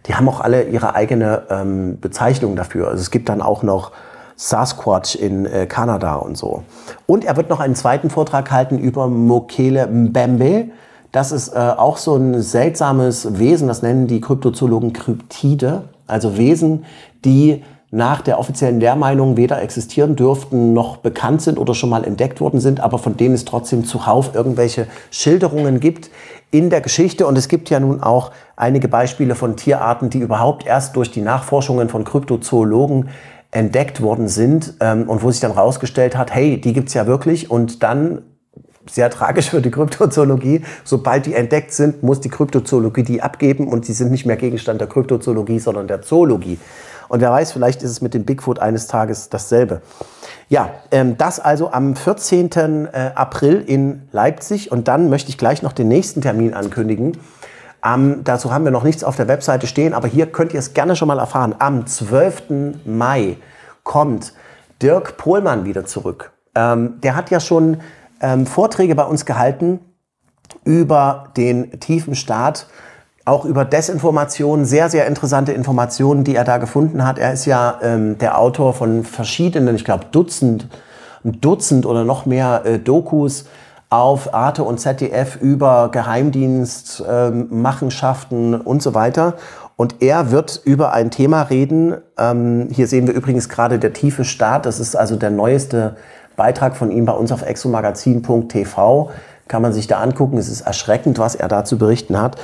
Die 0.06 0.14
haben 0.14 0.28
auch 0.28 0.40
alle 0.40 0.64
ihre 0.64 0.94
eigene 0.94 1.42
ähm, 1.50 1.98
Bezeichnung 2.00 2.54
dafür. 2.54 2.88
Also 2.88 3.00
es 3.00 3.10
gibt 3.10 3.28
dann 3.28 3.42
auch 3.42 3.62
noch 3.62 3.92
Sasquatch 4.36 5.16
in 5.16 5.46
äh, 5.46 5.66
Kanada 5.66 6.16
und 6.16 6.36
so. 6.36 6.62
Und 7.06 7.24
er 7.24 7.36
wird 7.36 7.50
noch 7.50 7.60
einen 7.60 7.74
zweiten 7.74 8.10
Vortrag 8.10 8.50
halten 8.50 8.78
über 8.78 9.08
Mokele 9.08 9.86
Mbembe. 9.86 10.66
Das 11.12 11.32
ist 11.32 11.54
äh, 11.54 11.58
auch 11.58 11.96
so 11.96 12.16
ein 12.16 12.42
seltsames 12.42 13.38
Wesen, 13.38 13.68
das 13.68 13.82
nennen 13.82 14.06
die 14.06 14.20
Kryptozoologen 14.20 14.92
Kryptide, 14.92 15.84
also 16.06 16.36
Wesen, 16.36 16.84
die 17.24 17.62
nach 17.94 18.22
der 18.22 18.38
offiziellen 18.38 18.80
Lehrmeinung 18.80 19.36
weder 19.36 19.60
existieren 19.60 20.16
dürften 20.16 20.72
noch 20.72 20.96
bekannt 20.96 21.42
sind 21.42 21.58
oder 21.58 21.74
schon 21.74 21.90
mal 21.90 22.04
entdeckt 22.04 22.40
worden 22.40 22.58
sind, 22.58 22.80
aber 22.80 22.98
von 22.98 23.18
denen 23.18 23.34
es 23.34 23.44
trotzdem 23.44 23.84
zuhauf 23.84 24.34
irgendwelche 24.34 24.86
Schilderungen 25.10 25.78
gibt 25.78 26.10
in 26.50 26.70
der 26.70 26.80
Geschichte. 26.80 27.26
Und 27.26 27.36
es 27.36 27.48
gibt 27.48 27.68
ja 27.68 27.78
nun 27.80 28.02
auch 28.02 28.32
einige 28.56 28.88
Beispiele 28.88 29.34
von 29.34 29.56
Tierarten, 29.56 30.08
die 30.08 30.20
überhaupt 30.20 30.66
erst 30.66 30.96
durch 30.96 31.10
die 31.10 31.20
Nachforschungen 31.20 31.90
von 31.90 32.04
Kryptozoologen 32.04 33.10
entdeckt 33.50 34.00
worden 34.00 34.26
sind 34.26 34.72
ähm, 34.80 35.06
und 35.10 35.22
wo 35.22 35.30
sich 35.30 35.40
dann 35.40 35.52
rausgestellt 35.52 36.16
hat, 36.16 36.34
hey, 36.34 36.58
die 36.58 36.72
gibt's 36.72 36.94
ja 36.94 37.06
wirklich 37.06 37.50
und 37.50 37.82
dann 37.82 38.22
sehr 38.90 39.10
tragisch 39.10 39.50
für 39.50 39.60
die 39.60 39.70
Kryptozoologie. 39.70 40.62
Sobald 40.82 41.26
die 41.26 41.34
entdeckt 41.34 41.72
sind, 41.72 42.02
muss 42.02 42.20
die 42.20 42.30
Kryptozoologie 42.30 43.02
die 43.02 43.20
abgeben 43.20 43.68
und 43.68 43.84
sie 43.84 43.92
sind 43.92 44.10
nicht 44.10 44.24
mehr 44.24 44.36
Gegenstand 44.36 44.80
der 44.80 44.88
Kryptozoologie, 44.88 45.58
sondern 45.58 45.86
der 45.86 46.00
Zoologie. 46.00 46.58
Und 47.12 47.20
wer 47.20 47.30
weiß, 47.30 47.52
vielleicht 47.52 47.82
ist 47.82 47.90
es 47.90 48.00
mit 48.00 48.14
dem 48.14 48.24
Bigfoot 48.24 48.58
eines 48.58 48.86
Tages 48.86 49.28
dasselbe. 49.28 49.82
Ja, 50.48 50.70
ähm, 50.90 51.18
das 51.18 51.40
also 51.40 51.70
am 51.70 51.94
14. 51.94 52.50
Äh, 52.86 53.10
April 53.14 53.62
in 53.66 54.08
Leipzig. 54.12 54.72
Und 54.72 54.88
dann 54.88 55.10
möchte 55.10 55.28
ich 55.28 55.36
gleich 55.36 55.62
noch 55.62 55.74
den 55.74 55.88
nächsten 55.88 56.22
Termin 56.22 56.54
ankündigen. 56.54 57.18
Ähm, 57.84 58.22
dazu 58.24 58.50
haben 58.50 58.64
wir 58.64 58.70
noch 58.70 58.82
nichts 58.82 59.04
auf 59.04 59.16
der 59.16 59.28
Webseite 59.28 59.66
stehen, 59.66 59.92
aber 59.92 60.08
hier 60.08 60.24
könnt 60.24 60.54
ihr 60.54 60.58
es 60.58 60.72
gerne 60.72 60.96
schon 60.96 61.06
mal 61.06 61.18
erfahren. 61.18 61.54
Am 61.58 61.86
12. 61.86 62.76
Mai 62.86 63.36
kommt 63.82 64.32
Dirk 64.80 65.18
Pohlmann 65.18 65.66
wieder 65.66 65.84
zurück. 65.84 66.32
Ähm, 66.54 66.98
der 67.02 67.14
hat 67.14 67.30
ja 67.30 67.40
schon 67.40 67.82
ähm, 68.22 68.46
Vorträge 68.46 68.94
bei 68.94 69.04
uns 69.04 69.26
gehalten 69.26 69.80
über 70.64 71.24
den 71.36 71.78
tiefen 71.78 72.14
Staat 72.14 72.68
auch 73.24 73.44
über 73.44 73.64
Desinformation, 73.64 74.64
sehr, 74.64 74.88
sehr 74.88 75.06
interessante 75.06 75.52
Informationen, 75.52 76.24
die 76.24 76.34
er 76.34 76.44
da 76.44 76.58
gefunden 76.58 77.06
hat. 77.06 77.18
Er 77.18 77.32
ist 77.32 77.46
ja 77.46 77.78
ähm, 77.82 78.18
der 78.18 78.38
Autor 78.38 78.74
von 78.74 79.04
verschiedenen, 79.04 79.76
ich 79.76 79.84
glaube 79.84 80.06
Dutzend, 80.10 80.68
Dutzend 81.22 81.86
oder 81.86 82.04
noch 82.04 82.26
mehr 82.26 82.62
äh, 82.64 82.78
Dokus 82.80 83.44
auf 83.90 84.34
Arte 84.34 84.64
und 84.64 84.80
ZDF 84.80 85.36
über 85.36 85.90
Geheimdienst, 85.92 87.04
ähm, 87.08 87.66
und 88.64 88.82
so 88.82 88.94
weiter. 88.94 89.34
Und 89.76 89.96
er 90.00 90.30
wird 90.30 90.60
über 90.64 90.92
ein 90.92 91.10
Thema 91.10 91.42
reden. 91.42 91.96
Ähm, 92.18 92.68
hier 92.72 92.86
sehen 92.86 93.06
wir 93.06 93.14
übrigens 93.14 93.48
gerade 93.48 93.78
der 93.78 93.92
tiefe 93.92 94.24
Staat. 94.24 94.66
Das 94.66 94.80
ist 94.80 94.96
also 94.96 95.16
der 95.16 95.30
neueste 95.30 95.96
Beitrag 96.36 96.76
von 96.76 96.90
ihm 96.90 97.04
bei 97.04 97.12
uns 97.12 97.30
auf 97.32 97.42
exomagazin.tv. 97.42 99.10
Kann 99.46 99.62
man 99.62 99.72
sich 99.72 99.86
da 99.86 100.00
angucken. 100.00 100.38
Es 100.38 100.48
ist 100.48 100.62
erschreckend, 100.62 101.18
was 101.18 101.34
er 101.34 101.48
da 101.48 101.64
zu 101.64 101.78
berichten 101.78 102.20
hat. 102.20 102.36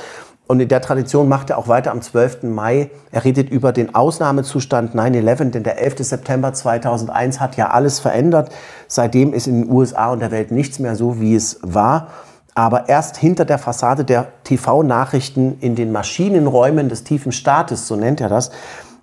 Und 0.51 0.59
in 0.61 0.67
der 0.67 0.81
Tradition 0.81 1.29
macht 1.29 1.51
er 1.51 1.59
auch 1.59 1.67
weiter 1.67 1.91
am 1.91 2.01
12. 2.01 2.41
Mai. 2.41 2.89
Er 3.11 3.23
redet 3.23 3.51
über 3.51 3.71
den 3.71 3.93
Ausnahmezustand 3.93 4.95
9-11, 4.95 5.51
denn 5.51 5.61
der 5.61 5.79
11. 5.79 5.97
September 5.99 6.51
2001 6.51 7.39
hat 7.39 7.55
ja 7.55 7.69
alles 7.69 7.99
verändert. 7.99 8.49
Seitdem 8.87 9.33
ist 9.33 9.45
in 9.45 9.61
den 9.61 9.71
USA 9.71 10.11
und 10.11 10.21
der 10.21 10.31
Welt 10.31 10.49
nichts 10.49 10.79
mehr 10.79 10.95
so, 10.95 11.21
wie 11.21 11.35
es 11.35 11.59
war. 11.61 12.07
Aber 12.55 12.89
erst 12.89 13.17
hinter 13.17 13.45
der 13.45 13.59
Fassade 13.59 14.03
der 14.03 14.29
TV-Nachrichten 14.43 15.59
in 15.59 15.75
den 15.75 15.91
Maschinenräumen 15.91 16.89
des 16.89 17.03
tiefen 17.03 17.31
Staates, 17.31 17.87
so 17.87 17.95
nennt 17.95 18.19
er 18.19 18.29
das, 18.29 18.49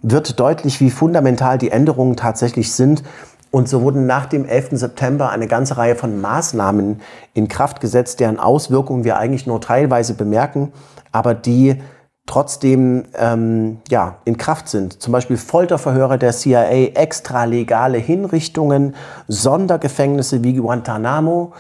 wird 0.03 0.41
deutlich, 0.41 0.81
wie 0.81 0.91
fundamental 0.91 1.59
die 1.59 1.71
Änderungen 1.71 2.17
tatsächlich 2.17 2.73
sind. 2.73 3.05
Und 3.53 3.69
so 3.69 3.83
wurden 3.83 4.05
nach 4.07 4.27
dem 4.27 4.47
11. 4.47 4.71
September 4.73 5.31
eine 5.31 5.47
ganze 5.47 5.77
Reihe 5.77 5.95
von 5.95 6.21
Maßnahmen 6.21 7.01
in 7.35 7.47
Kraft 7.47 7.81
gesetzt, 7.81 8.19
deren 8.19 8.41
Auswirkungen 8.41 9.05
wir 9.05 9.17
eigentlich 9.17 9.47
nur 9.47 9.61
teilweise 9.61 10.15
bemerken 10.15 10.73
aber 11.17 11.35
die 11.35 11.81
trotzdem 12.27 13.05
ähm, 13.17 13.79
ja, 13.89 14.17
in 14.25 14.37
Kraft 14.37 14.69
sind. 14.69 15.01
Zum 15.01 15.13
Beispiel 15.13 15.37
Folterverhöre 15.37 16.19
der 16.19 16.33
CIA, 16.33 16.89
extralegale 16.95 17.99
Hinrichtungen, 17.99 18.97
Sondergefängnisse 19.29 20.43
wie 20.43 20.55
Guantanamo 20.55 21.53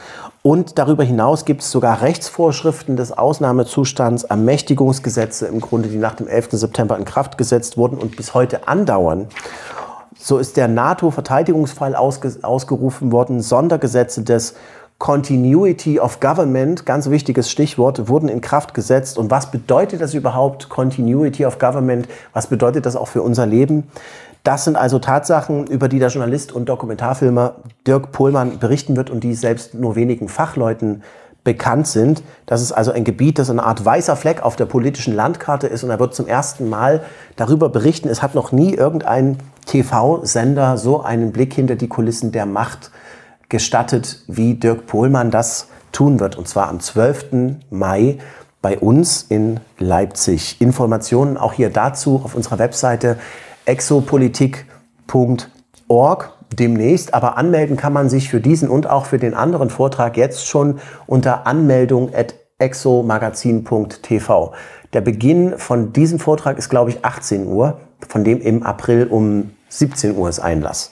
und 0.42 0.78
darüber 0.78 1.04
hinaus 1.04 1.44
gibt 1.44 1.62
es 1.62 1.70
sogar 1.70 2.02
Rechtsvorschriften 2.02 2.96
des 2.96 3.10
Ausnahmezustands, 3.10 4.24
Ermächtigungsgesetze 4.24 5.46
im 5.46 5.60
Grunde, 5.60 5.88
die 5.88 5.98
nach 5.98 6.14
dem 6.14 6.26
11. 6.26 6.48
September 6.52 6.98
in 6.98 7.04
Kraft 7.04 7.38
gesetzt 7.38 7.76
wurden 7.76 7.96
und 7.96 8.16
bis 8.16 8.34
heute 8.34 8.66
andauern. 8.66 9.28
So 10.18 10.38
ist 10.38 10.56
der 10.56 10.66
NATO-Verteidigungsfall 10.66 11.94
ausge 11.94 12.32
ausgerufen 12.42 13.12
worden, 13.12 13.40
Sondergesetze 13.40 14.22
des 14.22 14.54
Continuity 14.98 16.00
of 16.00 16.20
Government, 16.20 16.86
ganz 16.86 17.10
wichtiges 17.10 17.50
Stichwort, 17.50 18.08
wurden 18.08 18.30
in 18.30 18.40
Kraft 18.40 18.72
gesetzt. 18.72 19.18
Und 19.18 19.30
was 19.30 19.50
bedeutet 19.50 20.00
das 20.00 20.14
überhaupt, 20.14 20.70
Continuity 20.70 21.44
of 21.44 21.58
Government? 21.58 22.08
Was 22.32 22.46
bedeutet 22.46 22.86
das 22.86 22.96
auch 22.96 23.08
für 23.08 23.22
unser 23.22 23.44
Leben? 23.44 23.84
Das 24.42 24.64
sind 24.64 24.76
also 24.76 24.98
Tatsachen, 24.98 25.66
über 25.66 25.88
die 25.88 25.98
der 25.98 26.08
Journalist 26.08 26.52
und 26.52 26.68
Dokumentarfilmer 26.68 27.56
Dirk 27.86 28.12
Pohlmann 28.12 28.58
berichten 28.58 28.96
wird 28.96 29.10
und 29.10 29.22
die 29.22 29.34
selbst 29.34 29.74
nur 29.74 29.96
wenigen 29.96 30.28
Fachleuten 30.28 31.02
bekannt 31.44 31.86
sind. 31.86 32.22
Das 32.46 32.62
ist 32.62 32.72
also 32.72 32.90
ein 32.90 33.04
Gebiet, 33.04 33.38
das 33.38 33.50
eine 33.50 33.64
Art 33.64 33.84
weißer 33.84 34.16
Fleck 34.16 34.42
auf 34.42 34.56
der 34.56 34.66
politischen 34.66 35.14
Landkarte 35.14 35.66
ist 35.66 35.84
und 35.84 35.90
er 35.90 36.00
wird 36.00 36.14
zum 36.14 36.26
ersten 36.26 36.68
Mal 36.68 37.02
darüber 37.36 37.68
berichten. 37.68 38.08
Es 38.08 38.22
hat 38.22 38.34
noch 38.34 38.50
nie 38.50 38.74
irgendein 38.74 39.38
TV-Sender 39.66 40.78
so 40.78 41.02
einen 41.02 41.32
Blick 41.32 41.52
hinter 41.52 41.76
die 41.76 41.88
Kulissen 41.88 42.32
der 42.32 42.46
Macht 42.46 42.90
gestattet, 43.48 44.22
wie 44.26 44.54
Dirk 44.54 44.86
Pohlmann 44.86 45.30
das 45.30 45.68
tun 45.92 46.20
wird. 46.20 46.36
Und 46.36 46.48
zwar 46.48 46.68
am 46.68 46.80
12. 46.80 47.56
Mai 47.70 48.18
bei 48.62 48.78
uns 48.78 49.22
in 49.22 49.60
Leipzig. 49.78 50.60
Informationen 50.60 51.36
auch 51.36 51.52
hier 51.52 51.70
dazu 51.70 52.22
auf 52.24 52.34
unserer 52.34 52.58
Webseite 52.58 53.18
exopolitik.org 53.64 56.32
demnächst. 56.52 57.14
Aber 57.14 57.38
anmelden 57.38 57.76
kann 57.76 57.92
man 57.92 58.08
sich 58.08 58.28
für 58.28 58.40
diesen 58.40 58.68
und 58.68 58.88
auch 58.88 59.06
für 59.06 59.18
den 59.18 59.34
anderen 59.34 59.70
Vortrag 59.70 60.16
jetzt 60.16 60.46
schon 60.46 60.80
unter 61.06 61.46
anmeldung 61.46 62.12
at 62.14 62.34
exomagazin.tv. 62.58 64.52
Der 64.92 65.00
Beginn 65.00 65.58
von 65.58 65.92
diesem 65.92 66.18
Vortrag 66.18 66.58
ist, 66.58 66.70
glaube 66.70 66.90
ich, 66.90 67.04
18 67.04 67.46
Uhr, 67.46 67.80
von 68.08 68.24
dem 68.24 68.40
im 68.40 68.62
April 68.62 69.06
um 69.08 69.50
17 69.68 70.16
Uhr 70.16 70.28
ist 70.28 70.40
Einlass. 70.40 70.90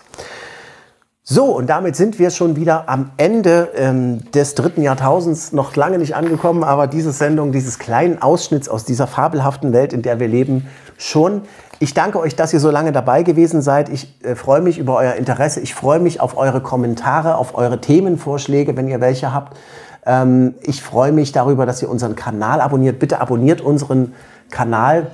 So, 1.27 1.47
und 1.57 1.71
damit 1.71 1.97
sind 1.97 2.19
wir 2.19 2.29
schon 2.29 2.55
wieder 2.55 2.87
am 2.87 3.11
Ende 3.17 3.71
ähm, 3.77 4.31
des 4.33 4.55
dritten 4.55 4.83
Jahrtausends, 4.83 5.53
noch 5.53 5.75
lange 5.75 5.97
nicht 5.97 6.15
angekommen, 6.15 6.63
aber 6.63 6.87
diese 6.87 7.13
Sendung, 7.13 7.51
dieses 7.51 7.79
kleinen 7.79 8.21
Ausschnitts 8.21 8.69
aus 8.69 8.85
dieser 8.85 9.07
fabelhaften 9.07 9.73
Welt, 9.73 9.95
in 9.95 10.03
der 10.03 10.21
wir 10.21 10.29
leben, 10.29 10.69
schon. 10.99 11.41
Ich 11.79 11.95
danke 11.95 12.21
euch, 12.21 12.37
dass 12.37 12.53
ihr 12.53 12.61
so 12.61 12.71
lange 12.71 12.93
dabei 12.93 13.23
gewesen 13.23 13.63
seid. 13.63 13.89
Ich 13.89 14.23
äh, 14.23 14.35
freue 14.35 14.61
mich 14.61 14.77
über 14.77 14.99
euer 14.99 15.15
Interesse. 15.15 15.61
Ich 15.61 15.75
freue 15.75 15.99
mich 15.99 16.21
auf 16.21 16.37
eure 16.37 16.61
Kommentare, 16.61 17.37
auf 17.37 17.55
eure 17.55 17.81
Themenvorschläge, 17.81 18.77
wenn 18.77 18.87
ihr 18.87 19.01
welche 19.01 19.33
habt. 19.33 19.57
Ähm, 20.05 20.57
ich 20.61 20.83
freue 20.83 21.13
mich 21.13 21.33
darüber, 21.33 21.65
dass 21.65 21.81
ihr 21.81 21.89
unseren 21.89 22.17
Kanal 22.17 22.61
abonniert. 22.61 22.99
Bitte 22.99 23.23
abonniert 23.23 23.63
unseren 23.63 24.13
Kanal 24.51 25.07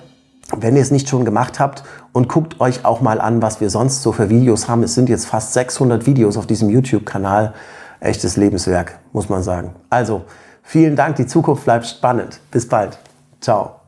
wenn 0.57 0.77
ihr 0.77 0.83
es 0.83 0.91
nicht 0.91 1.09
schon 1.09 1.25
gemacht 1.25 1.61
habt 1.61 1.85
und 2.13 2.29
guckt 2.29 2.61
euch 2.61 2.85
auch 2.85 3.01
mal 3.01 3.21
an, 3.21 3.43
was 3.43 3.61
wir 3.61 3.71
sonst 3.71 4.03
so 4.03 4.13
für 4.13 4.31
Videos 4.31 4.69
haben. 4.69 4.83
Es 4.83 4.95
sind 4.95 5.09
jetzt 5.09 5.27
fast 5.27 5.53
600 5.53 6.07
Videos 6.07 6.37
auf 6.37 6.47
diesem 6.47 6.71
YouTube-Kanal. 6.71 7.55
Echtes 8.01 8.37
Lebenswerk, 8.37 8.99
muss 9.13 9.29
man 9.29 9.43
sagen. 9.43 9.75
Also, 9.91 10.23
vielen 10.63 10.97
Dank. 10.97 11.17
Die 11.17 11.27
Zukunft 11.27 11.65
bleibt 11.65 11.87
spannend. 11.87 12.41
Bis 12.51 12.67
bald. 12.67 12.99
Ciao. 13.41 13.80